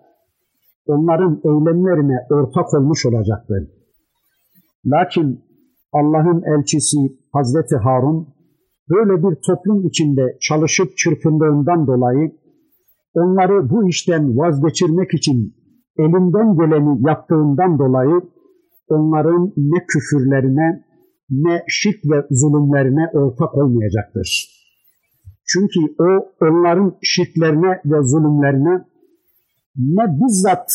[0.88, 3.72] onların eylemlerine ortak olmuş olacaktı.
[4.86, 5.40] Lakin
[5.94, 6.98] Allah'ın elçisi
[7.34, 8.28] Hazreti Harun
[8.90, 12.32] böyle bir toplum içinde çalışıp çırpındığından dolayı
[13.14, 15.56] onları bu işten vazgeçirmek için
[15.98, 18.22] elinden geleni yaptığından dolayı
[18.88, 20.86] onların ne küfürlerine
[21.30, 24.56] ne şirk ve zulümlerine ortak olmayacaktır.
[25.48, 26.10] Çünkü o
[26.46, 28.86] onların şirklerine ve zulümlerine
[29.76, 30.70] ne bizzat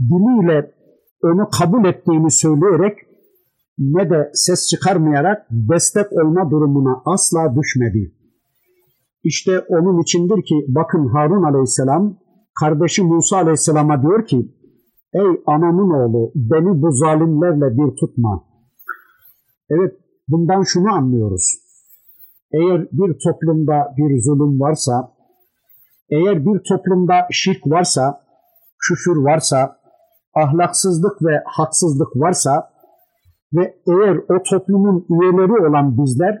[0.00, 0.74] diliyle
[1.22, 2.98] onu kabul ettiğini söyleyerek
[3.78, 8.14] ne de ses çıkarmayarak destek olma durumuna asla düşmedi.
[9.24, 12.18] İşte onun içindir ki bakın Harun aleyhisselam
[12.60, 14.54] kardeşi Musa aleyhisselama diyor ki
[15.14, 18.44] ey anamın oğlu beni bu zalimlerle bir tutma.
[19.70, 19.92] Evet
[20.28, 21.62] bundan şunu anlıyoruz.
[22.52, 25.12] Eğer bir toplumda bir zulüm varsa,
[26.10, 28.20] eğer bir toplumda şirk varsa,
[28.88, 29.76] küfür varsa,
[30.34, 32.71] ahlaksızlık ve haksızlık varsa,
[33.52, 36.40] ve eğer o toplumun üyeleri olan bizler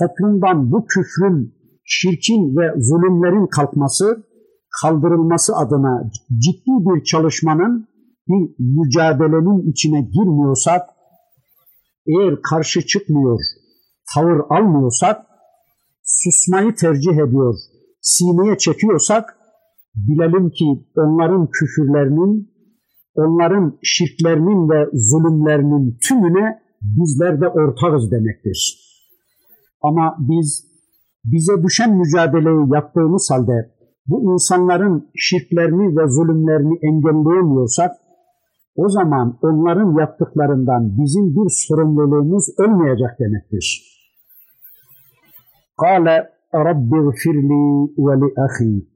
[0.00, 1.54] toplumdan bu küfrün,
[1.84, 4.24] şirkin ve zulümlerin kalkması,
[4.82, 6.10] kaldırılması adına
[6.44, 7.88] ciddi bir çalışmanın,
[8.28, 10.82] bir mücadelenin içine girmiyorsak,
[12.06, 13.38] eğer karşı çıkmıyor,
[14.14, 15.26] tavır almıyorsak,
[16.02, 17.54] susmayı tercih ediyor,
[18.00, 19.36] sineye çekiyorsak,
[19.94, 20.64] bilelim ki
[20.96, 22.50] onların küfürlerinin,
[23.14, 28.90] onların şirklerinin ve zulümlerinin tümüne bizler de ortağız demektir.
[29.82, 30.64] Ama biz
[31.24, 33.70] bize düşen mücadeleyi yaptığımız halde
[34.06, 37.90] bu insanların şirklerini ve zulümlerini engelleyemiyorsak
[38.76, 43.82] o zaman onların yaptıklarından bizim bir sorumluluğumuz olmayacak demektir.
[45.80, 48.86] Kale Rabbi gfirli ve li ahi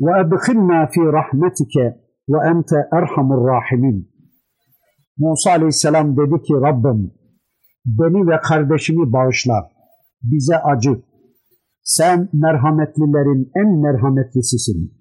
[0.00, 4.12] ve edkhilna fi rahmetike ve ente erhamur rahimin.
[5.18, 7.12] Musa aleyhisselam dedi ki Rabbim
[7.86, 9.70] beni ve kardeşimi bağışla,
[10.22, 11.02] bize acı.
[11.82, 14.92] Sen merhametlilerin en merhametlisisin.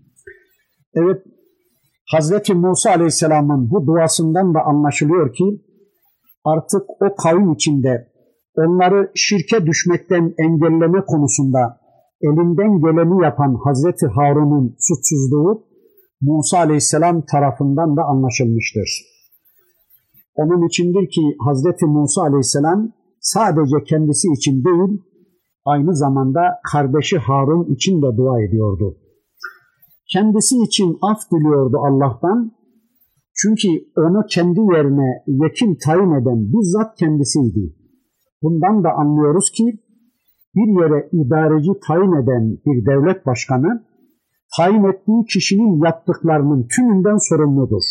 [0.93, 1.23] Evet,
[2.12, 5.62] Hazreti Musa aleyhisselamın bu duasından da anlaşılıyor ki
[6.45, 8.12] artık o kavim içinde
[8.57, 11.79] onları şirke düşmekten engelleme konusunda
[12.21, 15.70] elinden geleni yapan Hazreti Harun'un suçsuzluğu
[16.21, 18.89] Musa Aleyhisselam tarafından da anlaşılmıştır.
[20.36, 25.01] Onun içindir ki Hazreti Musa Aleyhisselam sadece kendisi için değil,
[25.65, 28.97] aynı zamanda kardeşi Harun için de dua ediyordu.
[30.13, 32.51] Kendisi için af diliyordu Allah'tan.
[33.36, 37.75] Çünkü onu kendi yerine vekil tayin eden bizzat kendisiydi.
[38.41, 39.63] Bundan da anlıyoruz ki
[40.55, 43.90] bir yere idareci tayin eden bir devlet başkanı
[44.57, 47.83] tayin ettiği kişinin yaptıklarının tümünden sorumludur.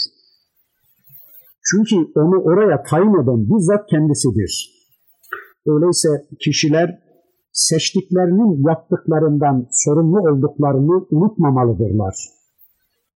[1.69, 4.53] Çünkü onu oraya tayin eden bizzat kendisidir.
[5.67, 6.09] Öyleyse
[6.45, 6.99] kişiler
[7.53, 12.15] seçtiklerinin yaptıklarından sorumlu olduklarını unutmamalıdırlar.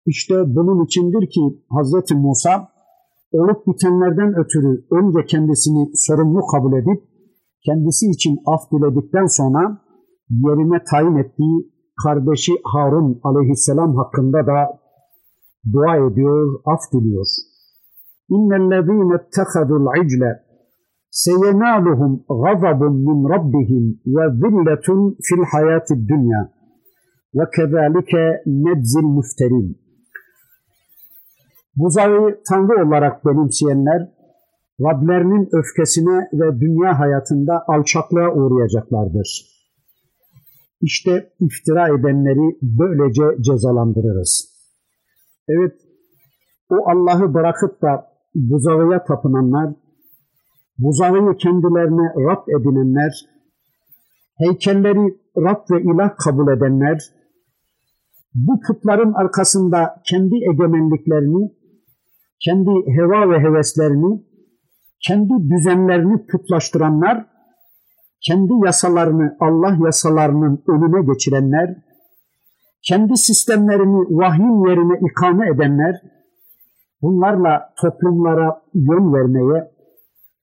[0.07, 2.13] İşte bunun içindir ki Hz.
[2.15, 2.69] Musa
[3.33, 7.03] olup bitenlerden ötürü önce kendisini sorumlu kabul edip
[7.67, 9.81] kendisi için af diledikten sonra
[10.31, 14.81] yerine tayin ettiği kardeşi Harun aleyhisselam hakkında da
[15.73, 17.27] dua ediyor, af diliyor.
[18.29, 20.45] İnnellezîne ettehadul icle
[21.11, 26.53] seyenaluhum gazabun min rabbihim ve zilletun fil hayatid dünya
[27.35, 29.79] ve kezalike nedzil müfterin.
[31.77, 34.15] Buzağı Tanrı olarak benimseyenler
[34.81, 39.54] Rablerinin öfkesine ve dünya hayatında alçaklığa uğrayacaklardır.
[40.89, 44.33] İşte iftira edenleri böylece cezalandırırız.
[45.49, 45.75] Evet,
[46.71, 49.75] o Allah'ı bırakıp da buzağıya tapınanlar,
[50.79, 53.13] buzağıyı kendilerine Rab edinenler,
[54.39, 56.99] heykelleri Rab ve ilah kabul edenler,
[58.35, 61.53] bu putların arkasında kendi egemenliklerini,
[62.45, 64.25] kendi heva ve heveslerini,
[65.07, 67.34] kendi düzenlerini putlaştıranlar,
[68.27, 71.77] kendi yasalarını Allah yasalarının önüne geçirenler,
[72.89, 75.95] kendi sistemlerini vahyin yerine ikame edenler,
[77.03, 79.71] bunlarla toplumlara yön vermeye,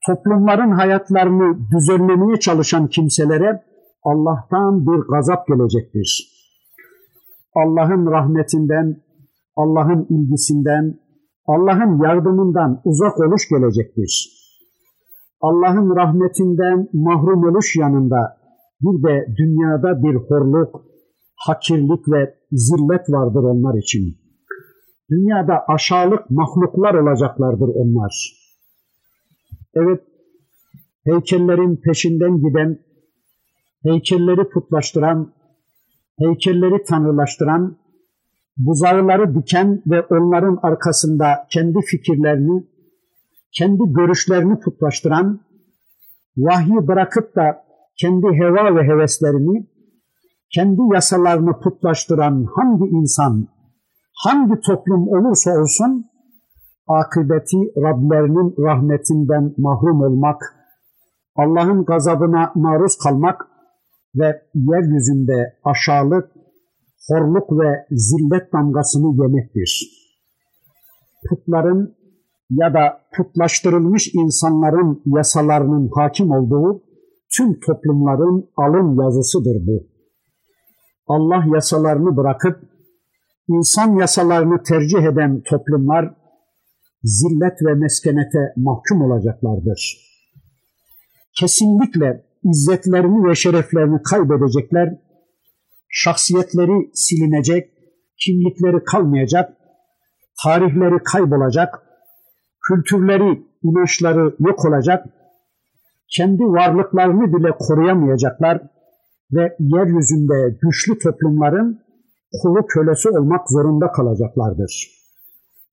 [0.07, 3.63] toplumların hayatlarını düzenlemeye çalışan kimselere
[4.03, 6.31] Allah'tan bir gazap gelecektir.
[7.55, 9.01] Allah'ın rahmetinden,
[9.55, 10.99] Allah'ın ilgisinden,
[11.47, 14.40] Allah'ın yardımından uzak oluş gelecektir.
[15.41, 18.41] Allah'ın rahmetinden mahrum oluş yanında
[18.81, 20.85] bir de dünyada bir horluk,
[21.35, 24.17] hakirlik ve zillet vardır onlar için.
[25.11, 28.13] Dünyada aşağılık mahluklar olacaklardır onlar.
[29.75, 30.01] Evet,
[31.05, 32.79] heykellerin peşinden giden,
[33.83, 35.33] heykelleri putlaştıran,
[36.19, 37.77] heykelleri tanrılaştıran,
[38.57, 42.67] buzağıları diken ve onların arkasında kendi fikirlerini,
[43.57, 45.39] kendi görüşlerini putlaştıran,
[46.37, 47.63] vahyi bırakıp da
[48.01, 49.67] kendi heva ve heveslerini,
[50.53, 53.47] kendi yasalarını putlaştıran hangi insan,
[54.23, 56.05] hangi toplum olursa olsun,
[56.87, 60.41] akıbeti Rablerinin rahmetinden mahrum olmak,
[61.35, 63.47] Allah'ın gazabına maruz kalmak
[64.15, 66.31] ve yeryüzünde aşağılık,
[67.07, 70.01] horluk ve zillet damgasını yemektir.
[71.29, 72.00] Putların
[72.51, 76.83] ya da putlaştırılmış insanların yasalarının hakim olduğu
[77.37, 79.87] tüm toplumların alın yazısıdır bu.
[81.07, 82.59] Allah yasalarını bırakıp
[83.47, 86.15] insan yasalarını tercih eden toplumlar
[87.03, 89.97] zillet ve meskenete mahkum olacaklardır.
[91.39, 94.89] Kesinlikle izzetlerini ve şereflerini kaybedecekler,
[95.89, 97.69] şahsiyetleri silinecek,
[98.25, 99.57] kimlikleri kalmayacak,
[100.43, 101.90] tarihleri kaybolacak,
[102.67, 105.05] kültürleri, inançları yok olacak,
[106.15, 108.61] kendi varlıklarını bile koruyamayacaklar
[109.33, 111.79] ve yeryüzünde güçlü toplumların
[112.41, 114.87] kulu kölesi olmak zorunda kalacaklardır.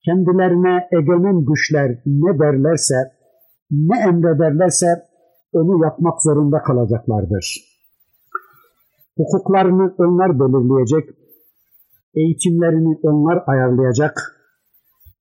[0.05, 2.94] Kendilerine egemen güçler ne derlerse,
[3.70, 4.87] ne emrederlerse
[5.53, 7.46] onu yapmak zorunda kalacaklardır.
[9.16, 11.09] Hukuklarını onlar belirleyecek,
[12.14, 14.38] eğitimlerini onlar ayarlayacak,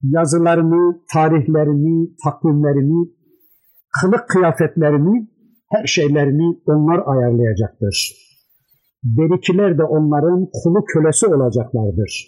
[0.01, 3.09] yazılarını, tarihlerini, takvimlerini,
[4.01, 5.27] kılık kıyafetlerini,
[5.71, 8.13] her şeylerini onlar ayarlayacaktır.
[9.03, 12.27] Berikiler de onların kulu kölesi olacaklardır.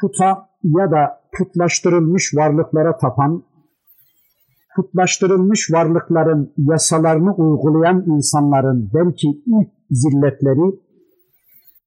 [0.00, 3.44] Puta ya da putlaştırılmış varlıklara tapan,
[4.76, 10.80] putlaştırılmış varlıkların yasalarını uygulayan insanların belki ilk zilletleri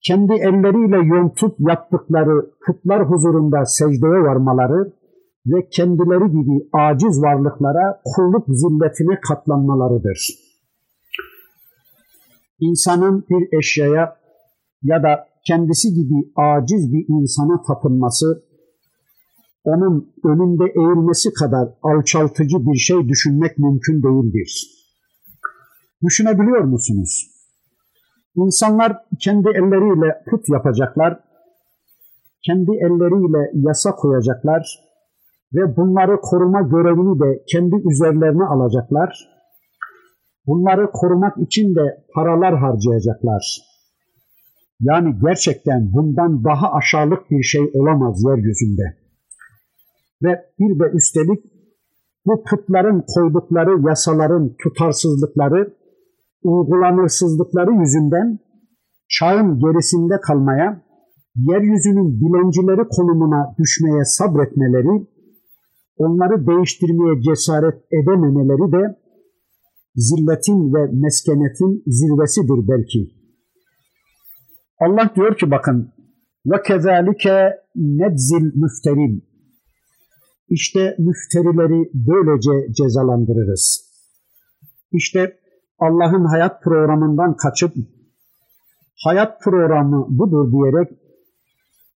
[0.07, 4.93] kendi elleriyle yontup yaptıkları putlar huzurunda secdeye varmaları
[5.45, 10.29] ve kendileri gibi aciz varlıklara kulluk zilletine katlanmalarıdır.
[12.59, 14.15] İnsanın bir eşyaya
[14.83, 18.43] ya da kendisi gibi aciz bir insana tapınması,
[19.63, 24.67] onun önünde eğilmesi kadar alçaltıcı bir şey düşünmek mümkün değildir.
[26.03, 27.32] Düşünebiliyor musunuz?
[28.35, 31.19] İnsanlar kendi elleriyle put yapacaklar,
[32.45, 34.63] kendi elleriyle yasa koyacaklar
[35.53, 39.09] ve bunları koruma görevini de kendi üzerlerine alacaklar.
[40.47, 43.73] Bunları korumak için de paralar harcayacaklar.
[44.81, 48.97] Yani gerçekten bundan daha aşağılık bir şey olamaz yeryüzünde.
[50.23, 51.43] Ve bir de üstelik
[52.25, 55.73] bu putların koydukları yasaların tutarsızlıkları
[56.43, 58.39] uygulanırsızlıkları yüzünden
[59.09, 60.83] çağın gerisinde kalmaya,
[61.35, 65.07] yeryüzünün dilencileri konumuna düşmeye sabretmeleri,
[65.97, 68.83] onları değiştirmeye cesaret edememeleri de
[69.95, 73.23] zilletin ve meskenetin zirvesidir belki.
[74.79, 75.93] Allah diyor ki bakın
[76.45, 79.23] ve kezalike nedzil müfterin.
[80.49, 83.93] İşte müfterileri böylece cezalandırırız.
[84.91, 85.37] İşte
[85.85, 87.73] Allah'ın hayat programından kaçıp
[89.05, 90.89] hayat programı budur diyerek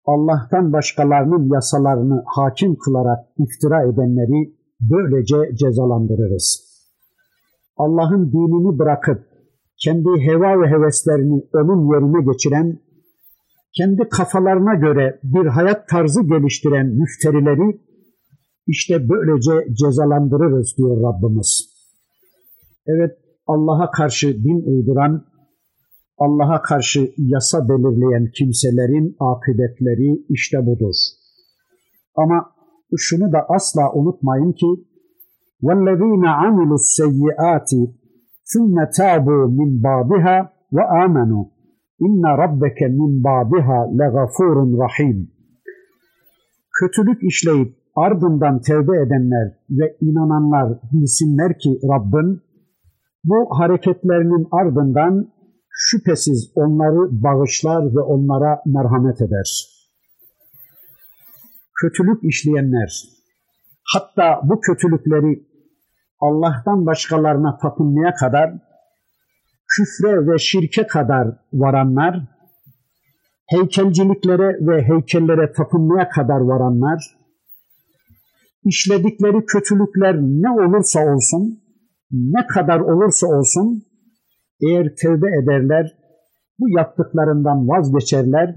[0.06, 6.68] Allah'tan başkalarının yasalarını hakim kılarak iftira edenleri böylece cezalandırırız.
[7.76, 9.20] Allah'ın dinini bırakıp
[9.84, 12.78] kendi heva ve heveslerini onun yerine geçiren,
[13.76, 17.80] kendi kafalarına göre bir hayat tarzı geliştiren müfterileri
[18.66, 21.78] işte böylece cezalandırırız diyor Rabbimiz.
[22.86, 25.25] Evet Allah'a karşı din uyduran,
[26.17, 30.95] Allah'a karşı yasa belirleyen kimselerin akıbetleri işte budur.
[32.15, 32.53] Ama
[32.97, 34.67] şunu da asla unutmayın ki
[35.65, 37.71] وَالَّذ۪ينَ عَمِلُوا السَّيِّئَاتِ
[38.51, 40.37] ثُمَّ تَابُوا مِنْ بَعْضِهَا
[40.75, 41.45] وَآمَنُوا
[42.05, 45.17] اِنَّ رَبَّكَ مِنْ بَعْضِهَا لَغَفُورٌ رَحِيمٌ
[46.79, 52.41] Kötülük işleyip ardından tevbe edenler ve inananlar bilsinler ki Rabbin
[53.24, 55.32] bu hareketlerinin ardından
[55.70, 59.64] şüphesiz onları bağışlar ve onlara merhamet eder.
[61.80, 63.02] Kötülük işleyenler,
[63.94, 65.48] hatta bu kötülükleri
[66.20, 68.50] Allah'tan başkalarına tapınmaya kadar,
[69.68, 72.20] küfre ve şirke kadar varanlar,
[73.46, 77.18] heykelciliklere ve heykellere tapınmaya kadar varanlar,
[78.64, 81.67] işledikleri kötülükler ne olursa olsun,
[82.10, 83.82] ne kadar olursa olsun,
[84.60, 85.98] eğer tevbe ederler,
[86.58, 88.54] bu yaptıklarından vazgeçerler,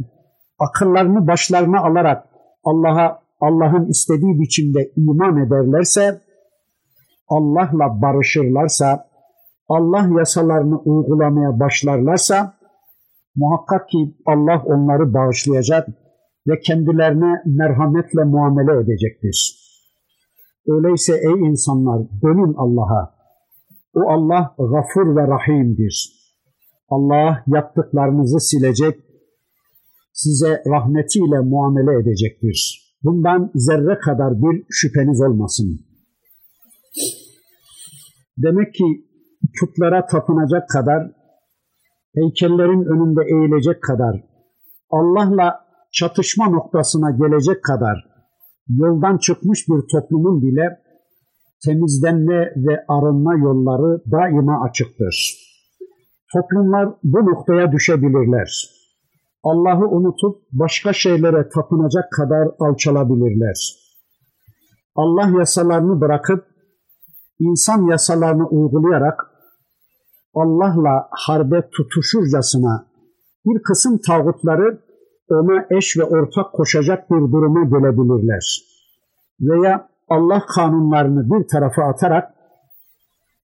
[0.60, 2.26] akıllarını başlarına alarak
[2.64, 6.22] Allah'a Allah'ın istediği biçimde iman ederlerse,
[7.28, 9.06] Allah'la barışırlarsa,
[9.70, 12.54] Allah yasalarını uygulamaya başlarlarsa,
[13.36, 15.88] muhakkak ki Allah onları bağışlayacak
[16.48, 19.62] ve kendilerine merhametle muamele edecektir.
[20.68, 23.21] Öyleyse ey insanlar dönün Allah'a.
[23.94, 26.22] O Allah gafur ve rahimdir.
[26.90, 29.00] Allah yaptıklarınızı silecek,
[30.14, 32.82] size rahmetiyle muamele edecektir.
[33.04, 35.80] Bundan zerre kadar bir şüpheniz olmasın.
[38.38, 38.84] Demek ki
[39.60, 41.12] putlara tapınacak kadar,
[42.16, 44.24] heykellerin önünde eğilecek kadar,
[44.90, 48.12] Allah'la çatışma noktasına gelecek kadar
[48.70, 50.81] yoldan çıkmış bir toplumun bile
[51.66, 55.38] temizlenme ve arınma yolları daima açıktır.
[56.34, 58.82] Toplumlar bu noktaya düşebilirler.
[59.44, 63.82] Allah'ı unutup başka şeylere tapınacak kadar alçalabilirler.
[64.96, 66.46] Allah yasalarını bırakıp
[67.40, 69.32] insan yasalarını uygulayarak
[70.34, 72.88] Allah'la harbe tutuşurcasına
[73.46, 74.82] bir kısım tağutları
[75.30, 78.62] ona eş ve ortak koşacak bir duruma gelebilirler.
[79.40, 82.34] Veya Allah kanunlarını bir tarafa atarak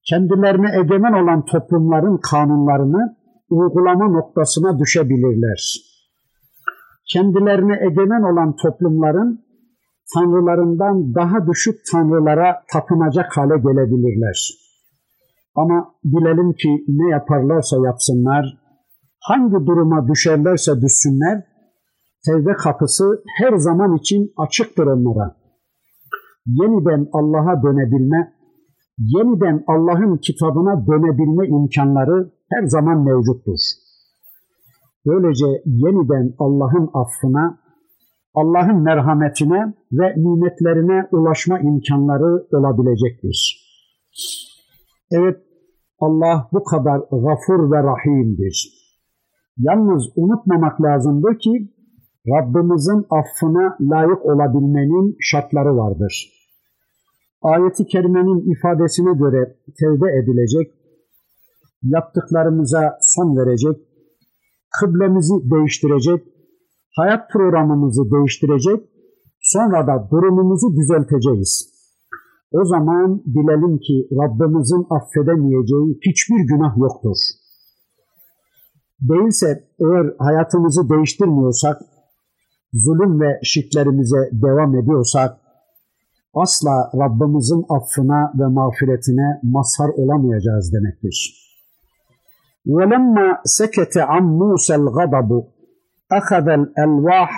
[0.10, 3.18] kendilerine egemen olan toplumların kanunlarını
[3.50, 5.62] uygulama noktasına düşebilirler.
[7.14, 9.46] Kendilerine egemen olan toplumların
[10.14, 14.38] tanrılarından daha düşük tanrılara tapınacak hale gelebilirler.
[15.56, 18.58] Ama bilelim ki ne yaparlarsa yapsınlar,
[19.20, 21.44] hangi duruma düşerlerse düşsünler,
[22.26, 25.47] tevbe kapısı her zaman için açıktır onlara.
[26.48, 28.34] Yeniden Allah'a dönebilme,
[28.98, 33.60] yeniden Allah'ın kitabına dönebilme imkanları her zaman mevcuttur.
[35.06, 37.60] Böylece yeniden Allah'ın affına,
[38.34, 43.68] Allah'ın merhametine ve nimetlerine ulaşma imkanları olabilecektir.
[45.12, 45.38] Evet,
[46.00, 48.70] Allah bu kadar gafur ve rahimdir.
[49.58, 51.74] Yalnız unutmamak lazımdır ki
[52.28, 56.37] Rabbimizin affına layık olabilmenin şartları vardır.
[57.42, 60.74] Ayeti kerimenin ifadesine göre tevbe edilecek,
[61.84, 63.78] yaptıklarımıza son verecek,
[64.80, 66.28] kıblemizi değiştirecek,
[66.96, 68.90] hayat programımızı değiştirecek,
[69.42, 71.78] sonra da durumumuzu düzelteceğiz.
[72.52, 77.18] O zaman bilelim ki Rabbimizin affedemeyeceği hiçbir günah yoktur.
[79.02, 79.48] Değilse
[79.80, 81.78] eğer hayatımızı değiştirmiyorsak,
[82.74, 85.32] zulüm ve şirklerimize devam ediyorsak,
[86.37, 91.43] asla Rabbimizin affına ve mağfiretine mazhar olamayacağız demektir.
[92.67, 93.29] وَلَمَّا
[93.59, 95.31] سَكَتَ عَنْ مُوسَى الْغَضَبُ
[96.19, 97.35] أَخَذَ الْأَلْوَاحَ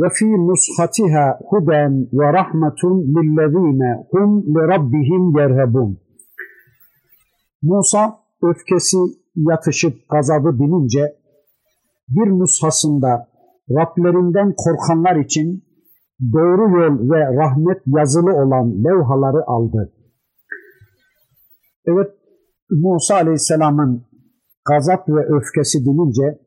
[0.00, 1.82] وَفِي نُسْخَتِهَا هُدًى
[2.18, 2.82] وَرَحْمَةٌ
[3.14, 5.90] لِلَّذ۪ينَ هُمْ لِرَبِّهِمْ يَرْهَبُونَ
[7.62, 8.98] Musa öfkesi
[9.36, 11.16] yatışıp gazabı binince
[12.08, 13.28] bir nushasında
[13.70, 15.63] Rablerinden korkanlar için
[16.21, 19.93] doğru yol ve rahmet yazılı olan levhaları aldı.
[21.85, 22.07] Evet
[22.69, 24.05] Musa Aleyhisselam'ın
[24.69, 26.39] gazap ve öfkesi dinince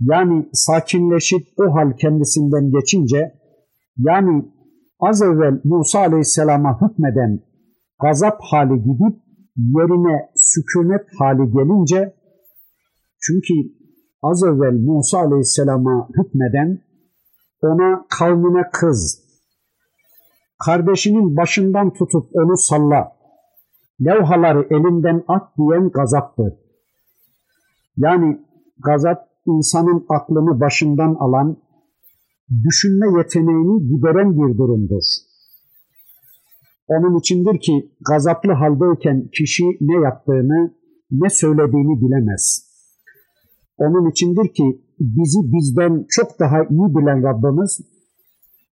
[0.00, 3.32] yani sakinleşip o hal kendisinden geçince
[3.96, 4.44] yani
[5.00, 7.40] az evvel Musa Aleyhisselam'a hükmeden
[8.02, 9.22] gazap hali gidip
[9.56, 12.14] yerine sükunet hali gelince
[13.20, 13.54] çünkü
[14.22, 16.87] az evvel Musa Aleyhisselam'a hükmeden
[17.62, 19.24] ona kavmine kız,
[20.64, 23.12] kardeşinin başından tutup onu salla,
[24.04, 26.52] levhaları elinden at diyen gazaptır.
[27.96, 28.40] Yani
[28.78, 31.56] gazap insanın aklını başından alan,
[32.64, 35.04] düşünme yeteneğini gideren bir durumdur.
[36.88, 40.74] Onun içindir ki gazaplı haldeyken kişi ne yaptığını,
[41.10, 42.68] ne söylediğini bilemez.
[43.78, 47.80] Onun içindir ki bizi bizden çok daha iyi bilen Rabbimiz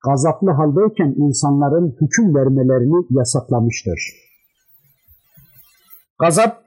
[0.06, 4.00] gazaplı haldeyken insanların hüküm vermelerini yasaklamıştır.
[6.20, 6.62] Gazap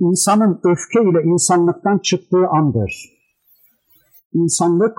[0.00, 2.92] insanın öfke ile insanlıktan çıktığı andır.
[4.32, 4.98] İnsanlık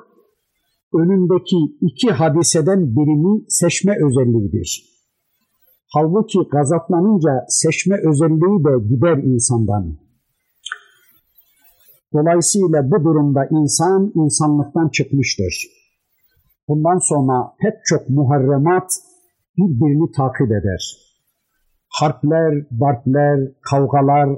[0.93, 4.97] önündeki iki hadiseden birini seçme özelliğidir.
[5.93, 10.06] Halbuki gazaplanınca seçme özelliği de gider insandan.
[12.13, 15.67] Dolayısıyla bu durumda insan insanlıktan çıkmıştır.
[16.67, 18.91] Bundan sonra pek çok muharremat
[19.57, 21.07] birbirini takip eder.
[21.89, 23.39] Harpler, darpler,
[23.69, 24.29] kavgalar,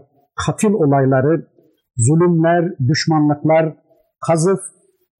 [0.45, 1.47] katil olayları,
[1.97, 3.75] zulümler, düşmanlıklar,
[4.27, 4.59] kazıf,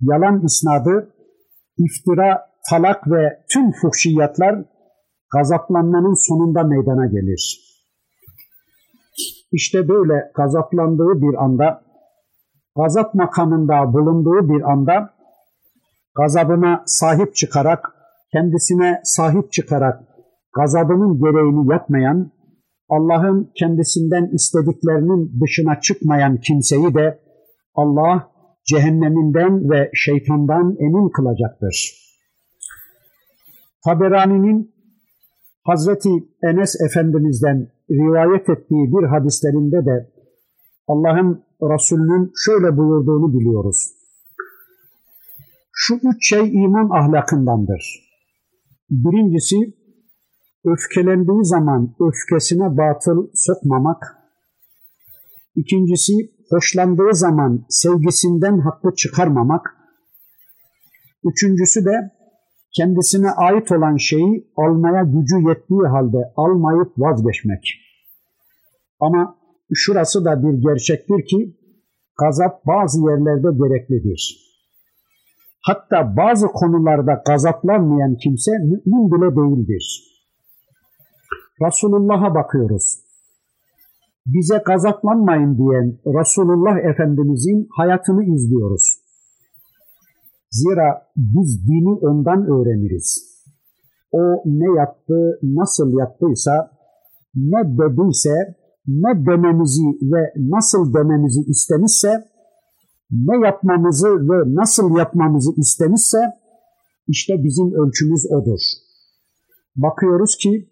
[0.02, 1.14] yalan isnadı,
[1.78, 4.66] iftira, talak ve tüm fuhşiyatlar
[5.34, 7.60] gazaplanmanın sonunda meydana gelir.
[9.52, 11.89] İşte böyle gazaplandığı bir anda
[12.78, 15.14] gazap makamında bulunduğu bir anda
[16.16, 17.96] gazabına sahip çıkarak,
[18.32, 20.00] kendisine sahip çıkarak
[20.56, 22.32] gazabının gereğini yapmayan,
[22.90, 27.20] Allah'ın kendisinden istediklerinin dışına çıkmayan kimseyi de
[27.76, 28.32] Allah
[28.70, 31.94] cehenneminden ve şeytandan emin kılacaktır.
[33.86, 34.76] Taberani'nin
[35.64, 36.10] Hazreti
[36.44, 40.10] Enes Efendimiz'den rivayet ettiği bir hadislerinde de
[40.88, 43.94] Allah'ın Resulünün şöyle buyurduğunu biliyoruz.
[45.72, 48.10] Şu üç şey iman ahlakındandır.
[48.90, 49.56] Birincisi,
[50.66, 54.18] öfkelendiği zaman öfkesine batıl sokmamak.
[55.56, 56.14] İkincisi,
[56.50, 59.76] hoşlandığı zaman sevgisinden hakkı çıkarmamak.
[61.24, 62.12] Üçüncüsü de
[62.78, 67.64] kendisine ait olan şeyi almaya gücü yettiği halde almayıp vazgeçmek.
[69.00, 69.39] Ama
[69.74, 71.58] şurası da bir gerçektir ki
[72.20, 74.50] gazap bazı yerlerde gereklidir.
[75.62, 80.04] Hatta bazı konularda gazaplanmayan kimse mümin bile değildir.
[81.66, 83.10] Resulullah'a bakıyoruz.
[84.26, 89.00] Bize gazaplanmayın diyen Resulullah Efendimizin hayatını izliyoruz.
[90.52, 93.40] Zira biz dini ondan öğreniriz.
[94.12, 96.72] O ne yaptı, nasıl yaptıysa,
[97.36, 98.56] ne dediyse
[98.90, 102.10] ne dememizi ve nasıl dememizi istemişse,
[103.12, 106.18] ne yapmamızı ve nasıl yapmamızı istemişse,
[107.08, 108.60] işte bizim ölçümüz odur.
[109.76, 110.70] Bakıyoruz ki,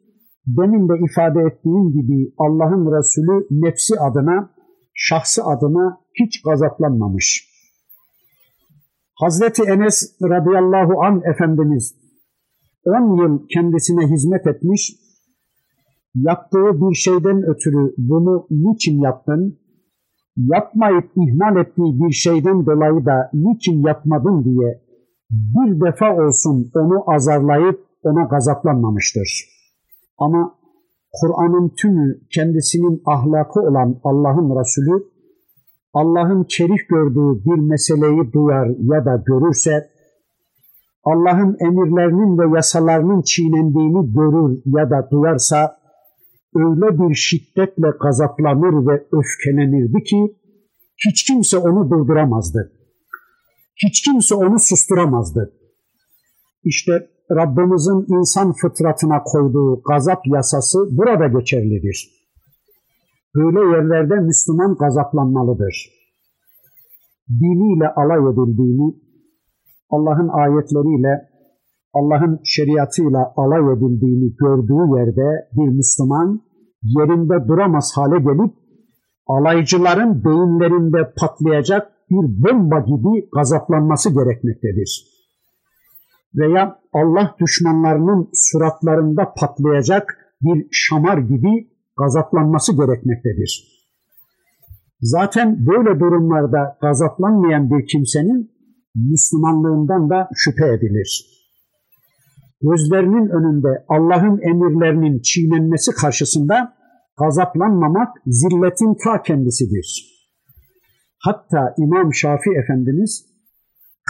[0.47, 4.49] demin de ifade ettiğim gibi Allah'ın Resulü nefsi adına,
[4.93, 7.47] şahsı adına hiç gazaplanmamış.
[9.13, 11.95] Hazreti Enes radıyallahu an Efendimiz
[12.86, 14.95] 10 yıl kendisine hizmet etmiş,
[16.22, 19.59] yaptığı bir şeyden ötürü bunu niçin yaptın?
[20.38, 24.82] Yapmayıp ihmal ettiği bir şeyden dolayı da niçin yapmadın diye
[25.32, 29.30] bir defa olsun onu azarlayıp ona gazaplanmamıştır.
[30.18, 30.55] Ama
[31.22, 35.03] Kur'an'ın tümü kendisinin ahlakı olan Allah'ın Resulü,
[35.93, 39.89] Allah'ın kerih gördüğü bir meseleyi duyar ya da görürse,
[41.03, 45.77] Allah'ın emirlerinin ve yasalarının çiğnendiğini görür ya da duyarsa,
[46.66, 50.36] öyle bir şiddetle gazaplanır ve öfkelenirdi ki
[51.08, 52.72] hiç kimse onu durduramazdı.
[53.86, 55.53] Hiç kimse onu susturamazdı.
[56.64, 62.10] İşte Rabbimizin insan fıtratına koyduğu gazap yasası burada geçerlidir.
[63.36, 65.89] Böyle yerlerde Müslüman gazaplanmalıdır.
[67.30, 68.95] Diniyle alay edildiğini,
[69.89, 71.30] Allah'ın ayetleriyle,
[71.93, 76.41] Allah'ın şeriatıyla alay edildiğini gördüğü yerde bir Müslüman
[76.96, 78.54] yerinde duramaz hale gelip
[79.28, 85.18] alaycıların beyinlerinde patlayacak bir bomba gibi gazaplanması gerekmektedir.
[86.36, 93.78] Veya Allah düşmanlarının suratlarında patlayacak bir şamar gibi gazaplanması gerekmektedir.
[95.02, 98.52] Zaten böyle durumlarda gazaplanmayan bir kimsenin
[98.96, 101.38] Müslümanlığından da şüphe edilir.
[102.62, 106.77] Gözlerinin önünde Allah'ın emirlerinin çiğnenmesi karşısında
[107.20, 110.18] gazaplanmamak zilletin ta kendisidir.
[111.26, 113.26] Hatta İmam Şafii Efendimiz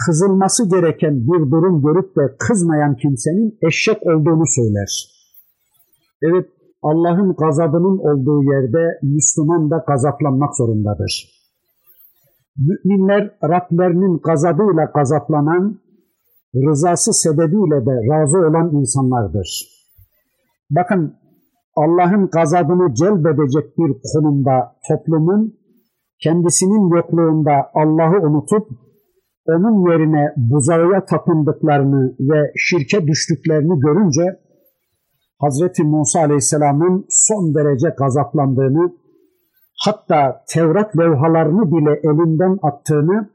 [0.06, 4.90] kızılması gereken bir durum görüp de kızmayan kimsenin eşek olduğunu söyler.
[6.22, 6.48] Evet
[6.82, 11.38] Allah'ın gazabının olduğu yerde Müslüman da gazaplanmak zorundadır.
[12.56, 15.80] Müminler Rablerinin gazabıyla gazaplanan,
[16.54, 19.48] rızası sebebiyle de razı olan insanlardır.
[20.70, 21.14] Bakın
[21.82, 25.54] Allah'ın gazabını celbedecek bir konumda toplumun
[26.22, 28.68] kendisinin yokluğunda Allah'ı unutup
[29.46, 34.22] onun yerine buzağıya tapındıklarını ve şirke düştüklerini görünce
[35.38, 38.92] Hazreti Musa Aleyhisselam'ın son derece gazaplandığını
[39.84, 43.30] hatta Tevrat levhalarını bile elinden attığını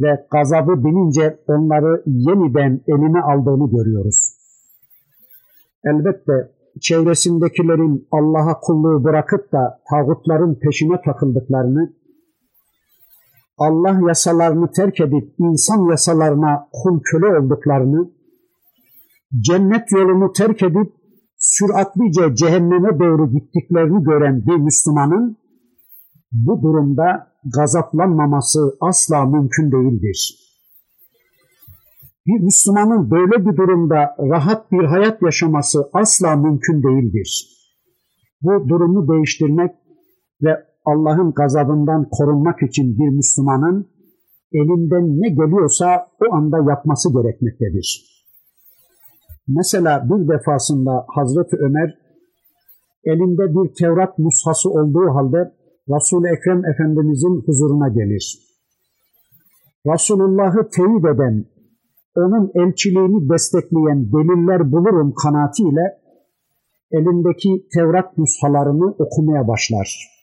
[0.00, 4.44] ve gazabı binince onları yeniden eline aldığını görüyoruz.
[5.84, 11.92] Elbette çevresindekilerin Allah'a kulluğu bırakıp da tağutların peşine takıldıklarını,
[13.58, 18.10] Allah yasalarını terk edip insan yasalarına kul köle olduklarını,
[19.40, 20.92] cennet yolunu terk edip
[21.38, 25.36] süratlice cehenneme doğru gittiklerini gören bir Müslümanın
[26.32, 30.43] bu durumda gazaplanmaması asla mümkün değildir.
[32.26, 37.48] Bir Müslümanın böyle bir durumda rahat bir hayat yaşaması asla mümkün değildir.
[38.42, 39.70] Bu durumu değiştirmek
[40.42, 43.88] ve Allah'ın gazabından korunmak için bir Müslümanın
[44.52, 48.14] elinden ne geliyorsa o anda yapması gerekmektedir.
[49.48, 51.98] Mesela bir defasında Hazreti Ömer
[53.04, 55.52] elinde bir Tevrat mushası olduğu halde
[55.88, 58.38] Resul-i Ekrem Efendimizin huzuruna gelir.
[59.86, 61.44] Resulullah'ı teyit eden,
[62.16, 66.04] onun elçiliğini destekleyen deliller bulurum kanaatiyle
[66.90, 70.14] elindeki Tevrat nushalarını okumaya başlar.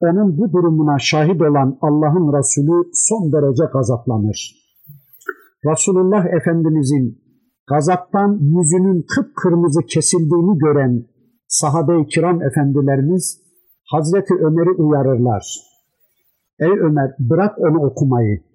[0.00, 4.66] Onun bu durumuna şahit olan Allah'ın Resulü son derece gazaplanır.
[5.66, 7.18] Resulullah Efendimizin
[7.68, 11.04] gazaptan yüzünün kıpkırmızı kesildiğini gören
[11.48, 13.42] sahabe-i kiram efendilerimiz
[13.84, 15.44] Hazreti Ömer'i uyarırlar.
[16.58, 18.45] Ey Ömer bırak onu okumayı.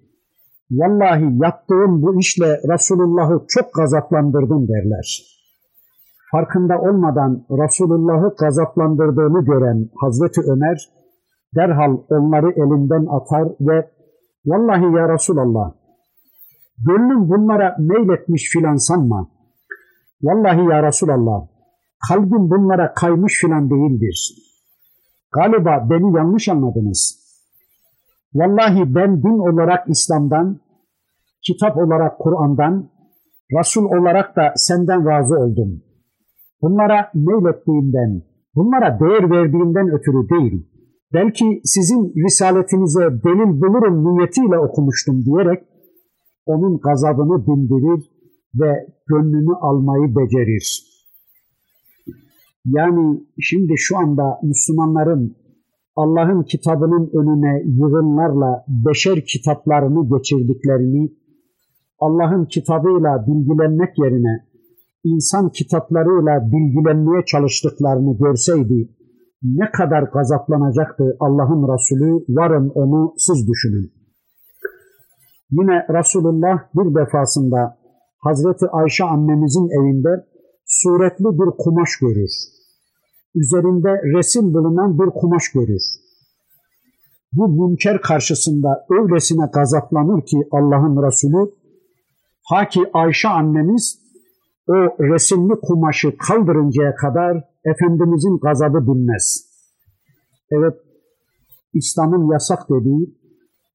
[0.70, 5.22] Vallahi yaptığın bu işle Resulullah'ı çok gazaplandırdın derler.
[6.32, 10.88] Farkında olmadan Resulullah'ı gazaplandırdığını gören Hazreti Ömer
[11.56, 13.90] derhal onları elinden atar ve
[14.46, 15.72] Vallahi ya Resulallah
[16.86, 19.28] gönlüm bunlara meyletmiş filan sanma.
[20.22, 21.46] Vallahi ya Resulallah
[22.08, 24.34] kalbim bunlara kaymış filan değildir.
[25.32, 27.21] Galiba beni yanlış anladınız.
[28.34, 30.60] Vallahi ben din olarak İslam'dan,
[31.46, 32.90] kitap olarak Kur'an'dan,
[33.58, 35.82] Resul olarak da senden razı oldum.
[36.62, 38.22] Bunlara meylettiğimden,
[38.54, 40.66] bunlara değer verdiğimden ötürü değil,
[41.12, 45.64] belki sizin risaletinize delil bulurum niyetiyle okumuştum diyerek
[46.46, 48.10] onun gazabını dindirir
[48.54, 50.92] ve gönlünü almayı becerir.
[52.66, 55.36] Yani şimdi şu anda Müslümanların
[55.96, 61.12] Allah'ın kitabının önüne yığınlarla beşer kitaplarını geçirdiklerini,
[61.98, 64.34] Allah'ın kitabıyla bilgilenmek yerine
[65.04, 68.88] insan kitaplarıyla bilgilenmeye çalıştıklarını görseydi
[69.42, 73.92] ne kadar gazaplanacaktı Allah'ın Resulü varın onu siz düşünün.
[75.50, 77.78] Yine Resulullah bir defasında
[78.18, 80.26] Hazreti Ayşe annemizin evinde
[80.66, 82.30] suretli bir kumaş görür.
[83.34, 85.82] Üzerinde resim bulunan bir kumaş görür.
[87.32, 91.50] Bu münker karşısında öylesine gazaplanır ki Allah'ın Resulü,
[92.44, 93.98] ha ki Ayşe annemiz
[94.68, 94.74] o
[95.12, 99.52] resimli kumaşı kaldırıncaya kadar Efendimizin gazabı dinmez.
[100.50, 100.74] Evet,
[101.74, 103.16] İslam'ın yasak dediği,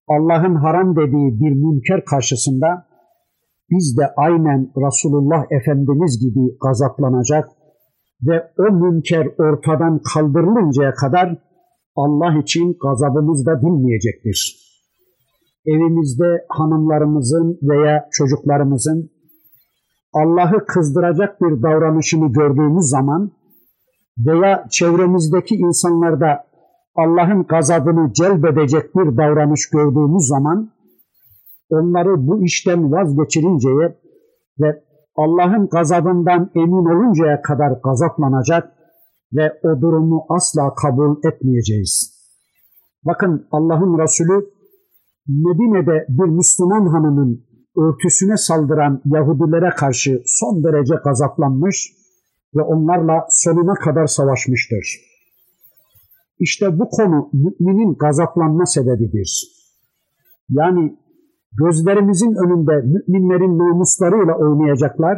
[0.08, 2.88] Allah'ın haram dediği bir münker karşısında
[3.70, 7.50] biz de aynen Resulullah Efendimiz gibi gazaplanacak,
[8.22, 11.38] ve o münker ortadan kaldırılıncaya kadar
[11.96, 14.68] Allah için gazabımız da dinmeyecektir.
[15.66, 19.10] Evimizde hanımlarımızın veya çocuklarımızın
[20.14, 23.32] Allah'ı kızdıracak bir davranışını gördüğümüz zaman
[24.18, 26.48] veya çevremizdeki insanlarda
[26.96, 30.72] Allah'ın gazabını celbedecek bir davranış gördüğümüz zaman
[31.70, 33.98] onları bu işten vazgeçirinceye
[34.60, 34.84] ve
[35.18, 38.74] Allah'ın gazabından emin oluncaya kadar gazaplanacak
[39.34, 42.18] ve o durumu asla kabul etmeyeceğiz.
[43.06, 44.46] Bakın Allah'ın Resulü
[45.28, 47.48] Medine'de bir Müslüman hanımın
[47.78, 51.94] örtüsüne saldıran Yahudilere karşı son derece gazaplanmış
[52.56, 55.08] ve onlarla sonuna kadar savaşmıştır.
[56.40, 59.58] İşte bu konu müminin gazaplanma sebebidir.
[60.50, 60.98] Yani
[61.62, 65.18] gözlerimizin önünde müminlerin namuslarıyla oynayacaklar,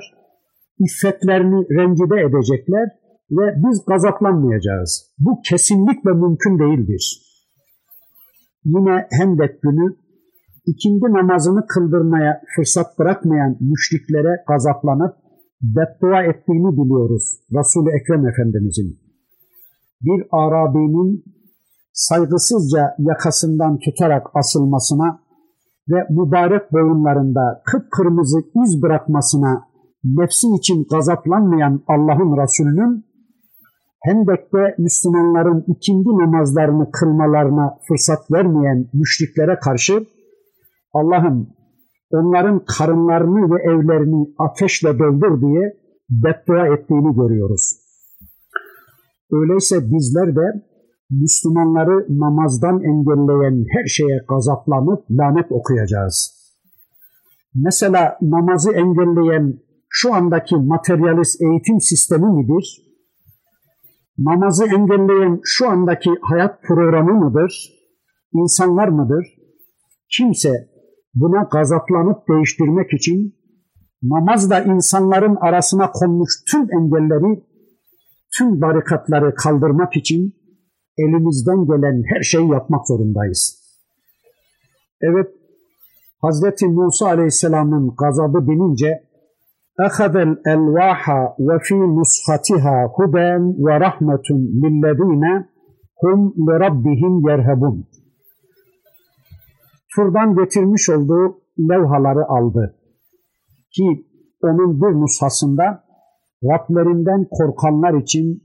[0.85, 2.87] iffetlerini rencide edecekler
[3.31, 5.13] ve biz gazaplanmayacağız.
[5.19, 7.03] Bu kesinlikle mümkün değildir.
[8.65, 9.95] Yine Hendek günü
[10.65, 15.15] ikindi namazını kıldırmaya fırsat bırakmayan müşriklere gazaplanıp
[15.61, 17.23] beddua ettiğini biliyoruz
[17.57, 18.99] Resul-i Ekrem Efendimizin.
[20.01, 21.23] Bir Arabi'nin
[21.93, 25.19] saygısızca yakasından tutarak asılmasına
[25.89, 29.63] ve mübarek boyunlarında kıpkırmızı iz bırakmasına
[30.03, 33.05] nefsi için gazaplanmayan Allah'ın Resulü'nün
[34.01, 40.05] Hendek'te Müslümanların ikindi namazlarını kılmalarına fırsat vermeyen müşriklere karşı
[40.93, 41.49] Allah'ım
[42.11, 45.73] onların karınlarını ve evlerini ateşle doldur diye
[46.09, 47.75] beddua ettiğini görüyoruz.
[49.31, 50.68] Öyleyse bizler de
[51.09, 56.39] Müslümanları namazdan engelleyen her şeye gazaplanıp lanet okuyacağız.
[57.55, 62.89] Mesela namazı engelleyen şu andaki materyalist eğitim sistemi midir?
[64.17, 67.69] Namazı engelleyen şu andaki hayat programı mıdır?
[68.33, 69.25] İnsanlar mıdır?
[70.17, 70.69] Kimse
[71.13, 73.35] buna gazaplanıp değiştirmek için
[74.03, 77.43] namazla insanların arasına konmuş tüm engelleri,
[78.37, 80.38] tüm barikatları kaldırmak için
[80.98, 83.64] elimizden gelen her şeyi yapmak zorundayız.
[85.00, 85.28] Evet,
[86.22, 89.04] Hazreti Musa Aleyhisselam'ın gazabı binince
[89.80, 91.02] أخذ الألواح
[91.46, 93.30] وفي نسختها هدى
[93.64, 94.28] ورحمة
[94.62, 95.24] للذين
[96.02, 97.84] هم لربهم يرهبون
[99.96, 102.76] Turdan getirmiş olduğu levhaları aldı.
[103.70, 104.06] Ki
[104.42, 105.84] onun bir nushasında
[106.44, 108.42] Rablerinden korkanlar için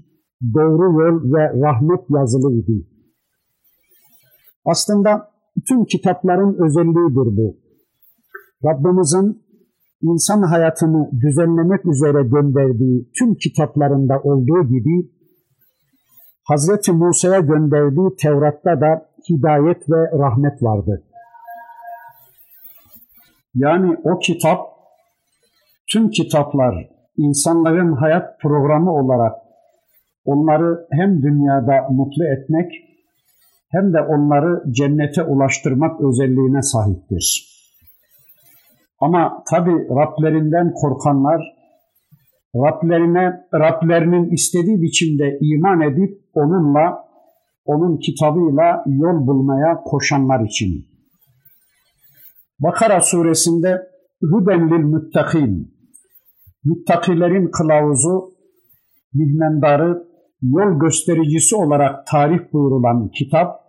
[0.55, 2.86] doğru yol ve rahmet yazılı idi.
[4.64, 5.30] Aslında
[5.68, 7.57] tüm kitapların özelliğidir bu.
[8.64, 9.45] Rabbimizin
[10.03, 15.14] insan hayatını düzenlemek üzere gönderdiği tüm kitaplarında olduğu gibi
[16.45, 21.05] Hazreti Musa'ya gönderdiği Tevrat'ta da hidayet ve rahmet vardı.
[23.55, 24.61] Yani o kitap,
[25.92, 26.74] tüm kitaplar
[27.16, 29.43] insanların hayat programı olarak
[30.25, 32.72] onları hem dünyada mutlu etmek
[33.70, 37.55] hem de onları cennete ulaştırmak özelliğine sahiptir.
[39.01, 41.43] Ama tabi Rablerinden korkanlar,
[42.57, 47.05] Rablerine, Rablerinin istediği biçimde iman edip onunla,
[47.64, 50.87] onun kitabıyla yol bulmaya koşanlar için.
[52.59, 53.95] Bakara suresinde
[54.33, 55.75] Huden lil müttakin,
[56.64, 58.35] müttakilerin kılavuzu,
[59.14, 60.14] mihmendarı,
[60.53, 63.64] yol göstericisi olarak tarif buyurulan kitap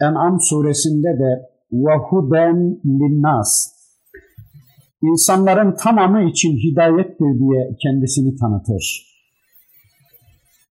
[0.00, 3.76] En'am suresinde de vahuden linnas
[5.02, 9.06] insanların tamamı için hidayettir diye kendisini tanıtır.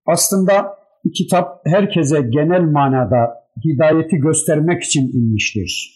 [0.05, 0.76] Aslında
[1.15, 5.95] kitap herkese genel manada hidayeti göstermek için inmiştir.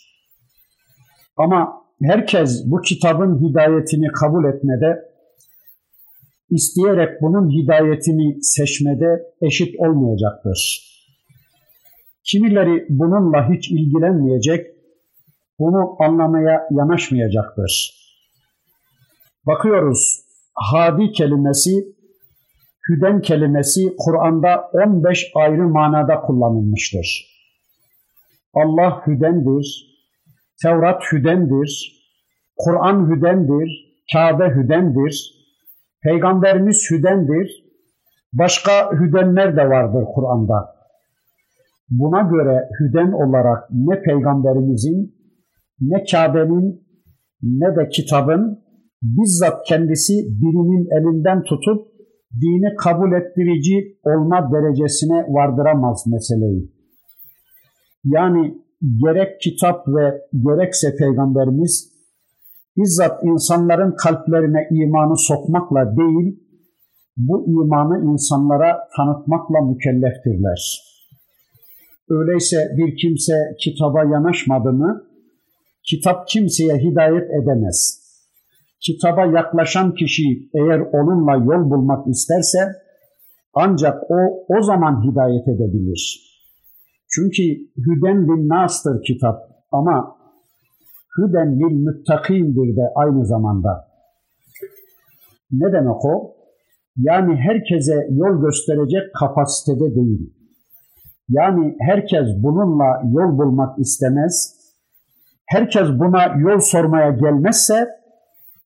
[1.37, 1.73] Ama
[2.03, 5.08] herkes bu kitabın hidayetini kabul etmede
[6.49, 10.89] isteyerek bunun hidayetini seçmede eşit olmayacaktır.
[12.23, 14.67] Kimileri bununla hiç ilgilenmeyecek,
[15.59, 17.99] bunu anlamaya yanaşmayacaktır.
[19.47, 20.21] Bakıyoruz
[20.55, 21.71] hadi kelimesi,
[22.89, 27.25] hüden kelimesi Kur'an'da 15 ayrı manada kullanılmıştır.
[28.53, 29.89] Allah hüdendir,
[30.61, 31.99] Tevrat hüdendir,
[32.57, 35.38] Kur'an hüdendir, Kabe hüdendir,
[36.03, 37.65] Peygamberimiz hüdendir,
[38.33, 40.79] başka hüdenler de vardır Kur'an'da.
[41.89, 45.15] Buna göre hüden olarak ne Peygamberimizin,
[45.81, 46.83] ne Kabe'nin,
[47.43, 48.63] ne de kitabın
[49.01, 51.87] bizzat kendisi birinin elinden tutup
[52.41, 56.71] dini kabul ettirici olma derecesine vardıramaz meseleyi.
[58.03, 58.57] Yani
[59.05, 61.98] gerek kitap ve gerekse Peygamberimiz
[62.79, 66.39] bizzat insanların kalplerine imanı sokmakla değil,
[67.17, 70.89] bu imanı insanlara tanıtmakla mükelleftirler.
[72.09, 75.03] Öyleyse bir kimse kitaba yanaşmadı mı,
[75.89, 77.99] kitap kimseye hidayet edemez.
[78.81, 82.59] Kitaba yaklaşan kişi eğer onunla yol bulmak isterse,
[83.53, 86.29] ancak o o zaman hidayet edebilir.
[87.11, 87.43] Çünkü
[87.77, 89.39] hüden lin nastır kitap
[89.71, 90.18] ama
[91.17, 93.87] hüden lil müttakindir de aynı zamanda.
[95.51, 96.35] Ne demek o?
[96.97, 100.33] Yani herkese yol gösterecek kapasitede değil.
[101.29, 104.59] Yani herkes bununla yol bulmak istemez.
[105.45, 107.87] Herkes buna yol sormaya gelmezse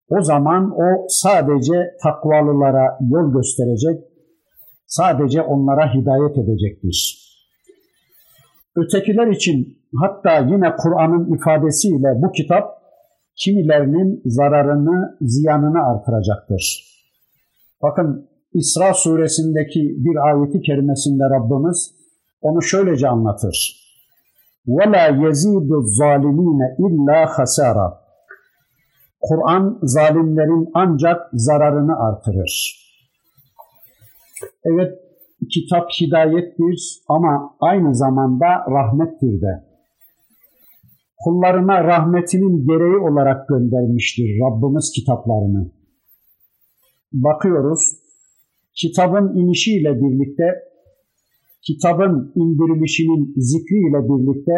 [0.10, 4.04] o zaman o sadece takvalılara yol gösterecek,
[4.86, 7.23] sadece onlara hidayet edecektir.
[8.77, 12.79] Ötekiler için hatta yine Kur'an'ın ifadesiyle bu kitap
[13.37, 16.85] kimilerinin zararını, ziyanını artıracaktır.
[17.83, 21.95] Bakın İsra suresindeki bir ayeti kerimesinde Rabbimiz
[22.41, 23.89] onu şöylece anlatır.
[24.69, 27.93] وَلَا يَزِيدُ الظَّالِم۪ينَ اِلَّا خَسَارًا
[29.21, 32.85] Kur'an zalimlerin ancak zararını artırır.
[34.65, 34.99] Evet,
[35.48, 39.64] kitap hidayettir ama aynı zamanda rahmettir de.
[41.18, 45.72] Kullarına rahmetinin gereği olarak göndermiştir Rabbimiz kitaplarını.
[47.14, 47.80] Bakıyoruz,
[48.76, 50.44] kitabın inişiyle birlikte,
[51.62, 54.54] kitabın indirilişinin zikriyle birlikte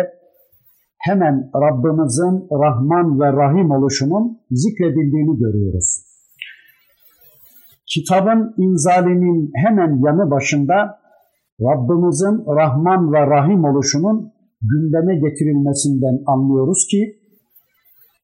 [0.98, 6.05] hemen Rabbimizin Rahman ve Rahim oluşunun zikredildiğini görüyoruz.
[7.88, 11.00] Kitabın inzalinin hemen yanı başında
[11.62, 17.20] Rabbimizin Rahman ve Rahim oluşunun gündeme getirilmesinden anlıyoruz ki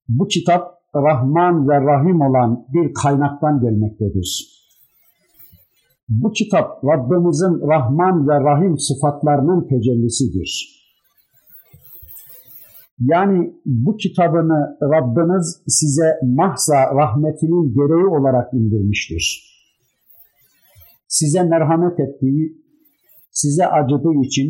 [0.09, 4.47] bu kitap Rahman ve Rahim olan bir kaynaktan gelmektedir.
[6.09, 10.81] Bu kitap Rabbimizin Rahman ve Rahim sıfatlarının tecellisidir.
[12.99, 19.50] Yani bu kitabını Rabbiniz size mahza rahmetinin gereği olarak indirmiştir
[21.17, 22.41] size merhamet ettiği,
[23.31, 24.47] size acıdığı için,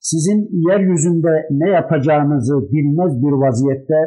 [0.00, 4.00] sizin yeryüzünde ne yapacağınızı bilmez bir vaziyette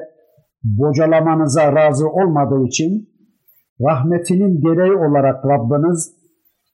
[0.63, 3.09] bocalamanıza razı olmadığı için,
[3.87, 6.13] rahmetinin gereği olarak Rabbiniz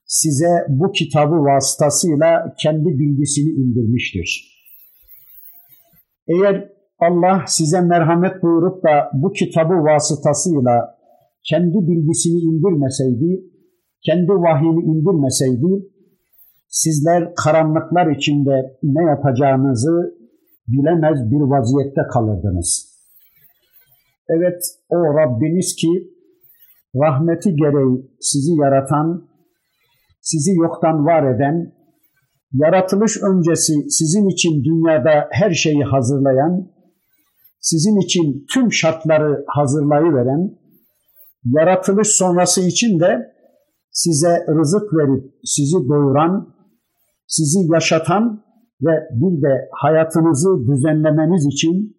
[0.06, 4.58] size bu kitabı vasıtasıyla kendi bilgisini indirmiştir.
[6.28, 6.68] Eğer
[6.98, 10.98] Allah size merhamet buyurup da bu kitabı vasıtasıyla
[11.48, 13.57] kendi bilgisini indirmeseydi,
[14.06, 15.88] kendi vahyini indirmeseydi
[16.68, 20.18] sizler karanlıklar içinde ne yapacağınızı
[20.68, 22.98] bilemez bir vaziyette kalırdınız.
[24.28, 25.88] Evet o Rabbiniz ki
[26.94, 29.28] rahmeti gereği sizi yaratan,
[30.20, 31.72] sizi yoktan var eden,
[32.52, 36.70] yaratılış öncesi sizin için dünyada her şeyi hazırlayan,
[37.60, 40.58] sizin için tüm şartları hazırlayıveren,
[41.44, 43.37] yaratılış sonrası için de
[43.90, 46.54] size rızık verip sizi doyuran,
[47.26, 48.44] sizi yaşatan
[48.82, 51.96] ve bir de hayatınızı düzenlemeniz için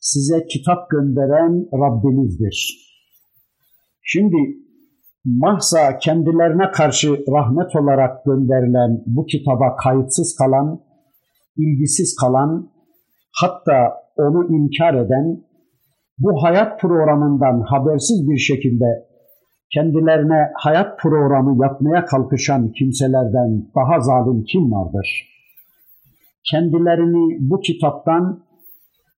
[0.00, 2.84] size kitap gönderen Rabbinizdir.
[4.02, 4.36] Şimdi
[5.24, 10.80] mahza kendilerine karşı rahmet olarak gönderilen bu kitaba kayıtsız kalan,
[11.56, 12.70] ilgisiz kalan,
[13.40, 15.44] hatta onu inkar eden,
[16.18, 18.84] bu hayat programından habersiz bir şekilde
[19.72, 25.30] kendilerine hayat programı yapmaya kalkışan kimselerden daha zalim kim vardır?
[26.50, 28.44] Kendilerini bu kitaptan,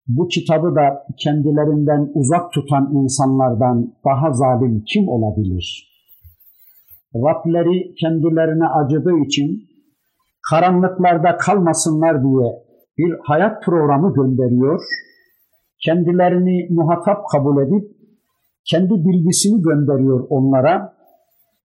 [0.07, 5.87] bu kitabı da kendilerinden uzak tutan insanlardan daha zalim kim olabilir?
[7.15, 9.67] Rableri kendilerine acıdığı için
[10.49, 12.67] karanlıklarda kalmasınlar diye
[12.97, 14.81] bir hayat programı gönderiyor,
[15.85, 17.96] kendilerini muhatap kabul edip
[18.69, 20.97] kendi bilgisini gönderiyor onlara.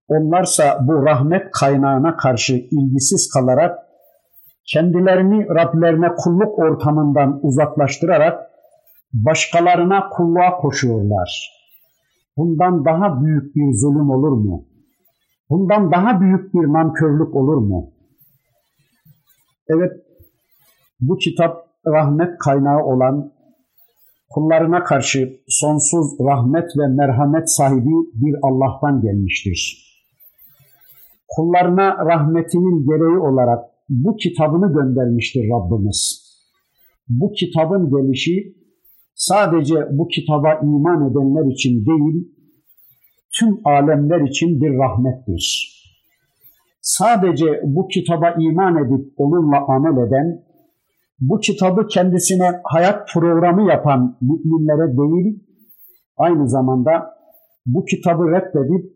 [0.08, 3.78] Onlarsa bu rahmet kaynağına karşı ilgisiz kalarak
[4.72, 8.50] kendilerini Rablerine kulluk ortamından uzaklaştırarak
[9.12, 11.50] başkalarına kulluğa koşuyorlar.
[12.36, 14.64] Bundan daha büyük bir zulüm olur mu?
[15.50, 17.90] Bundan daha büyük bir nankörlük olur mu?
[19.68, 19.92] Evet,
[21.00, 23.31] bu kitap rahmet kaynağı olan
[24.34, 29.88] kullarına karşı sonsuz rahmet ve merhamet sahibi bir Allah'tan gelmiştir.
[31.36, 36.22] kullarına rahmetinin gereği olarak bu kitabını göndermiştir Rabbimiz.
[37.08, 38.56] Bu kitabın gelişi
[39.14, 42.28] sadece bu kitaba iman edenler için değil,
[43.38, 45.72] tüm alemler için bir rahmettir.
[46.80, 50.44] Sadece bu kitaba iman edip onunla amel eden,
[51.28, 55.44] bu kitabı kendisine hayat programı yapan müminlere değil,
[56.16, 56.90] aynı zamanda
[57.66, 58.92] bu kitabı reddedip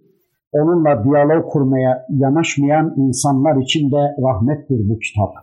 [0.53, 5.35] onunla diyalog kurmaya yanaşmayan insanlar için de rahmettir bu kitap.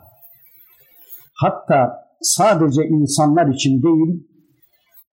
[1.42, 4.28] Hatta sadece insanlar için değil,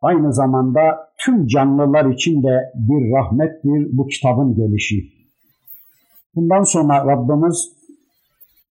[0.03, 0.81] aynı zamanda
[1.25, 4.97] tüm canlılar için de bir rahmettir bu kitabın gelişi.
[6.35, 7.73] Bundan sonra Rabbimiz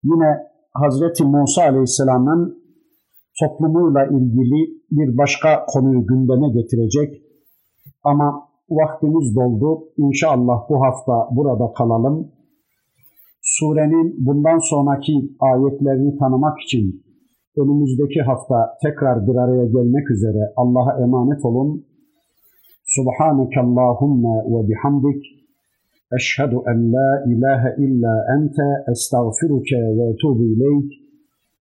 [0.04, 0.38] yine
[0.74, 2.57] Hazreti Musa Aleyhisselam'ın
[3.40, 4.60] toplumuyla ilgili
[4.90, 7.22] bir başka konuyu gündeme getirecek.
[8.04, 9.88] Ama vaktimiz doldu.
[9.96, 12.32] İnşallah bu hafta burada kalalım.
[13.42, 17.02] Surenin bundan sonraki ayetlerini tanımak için
[17.56, 21.84] önümüzdeki hafta tekrar bir araya gelmek üzere Allah'a emanet olun.
[22.84, 25.22] Subhaneke Allahumma ve bihamdik.
[26.16, 31.07] Eşhedü en la ilahe illa ente estağfiruke ve etubu ileyk.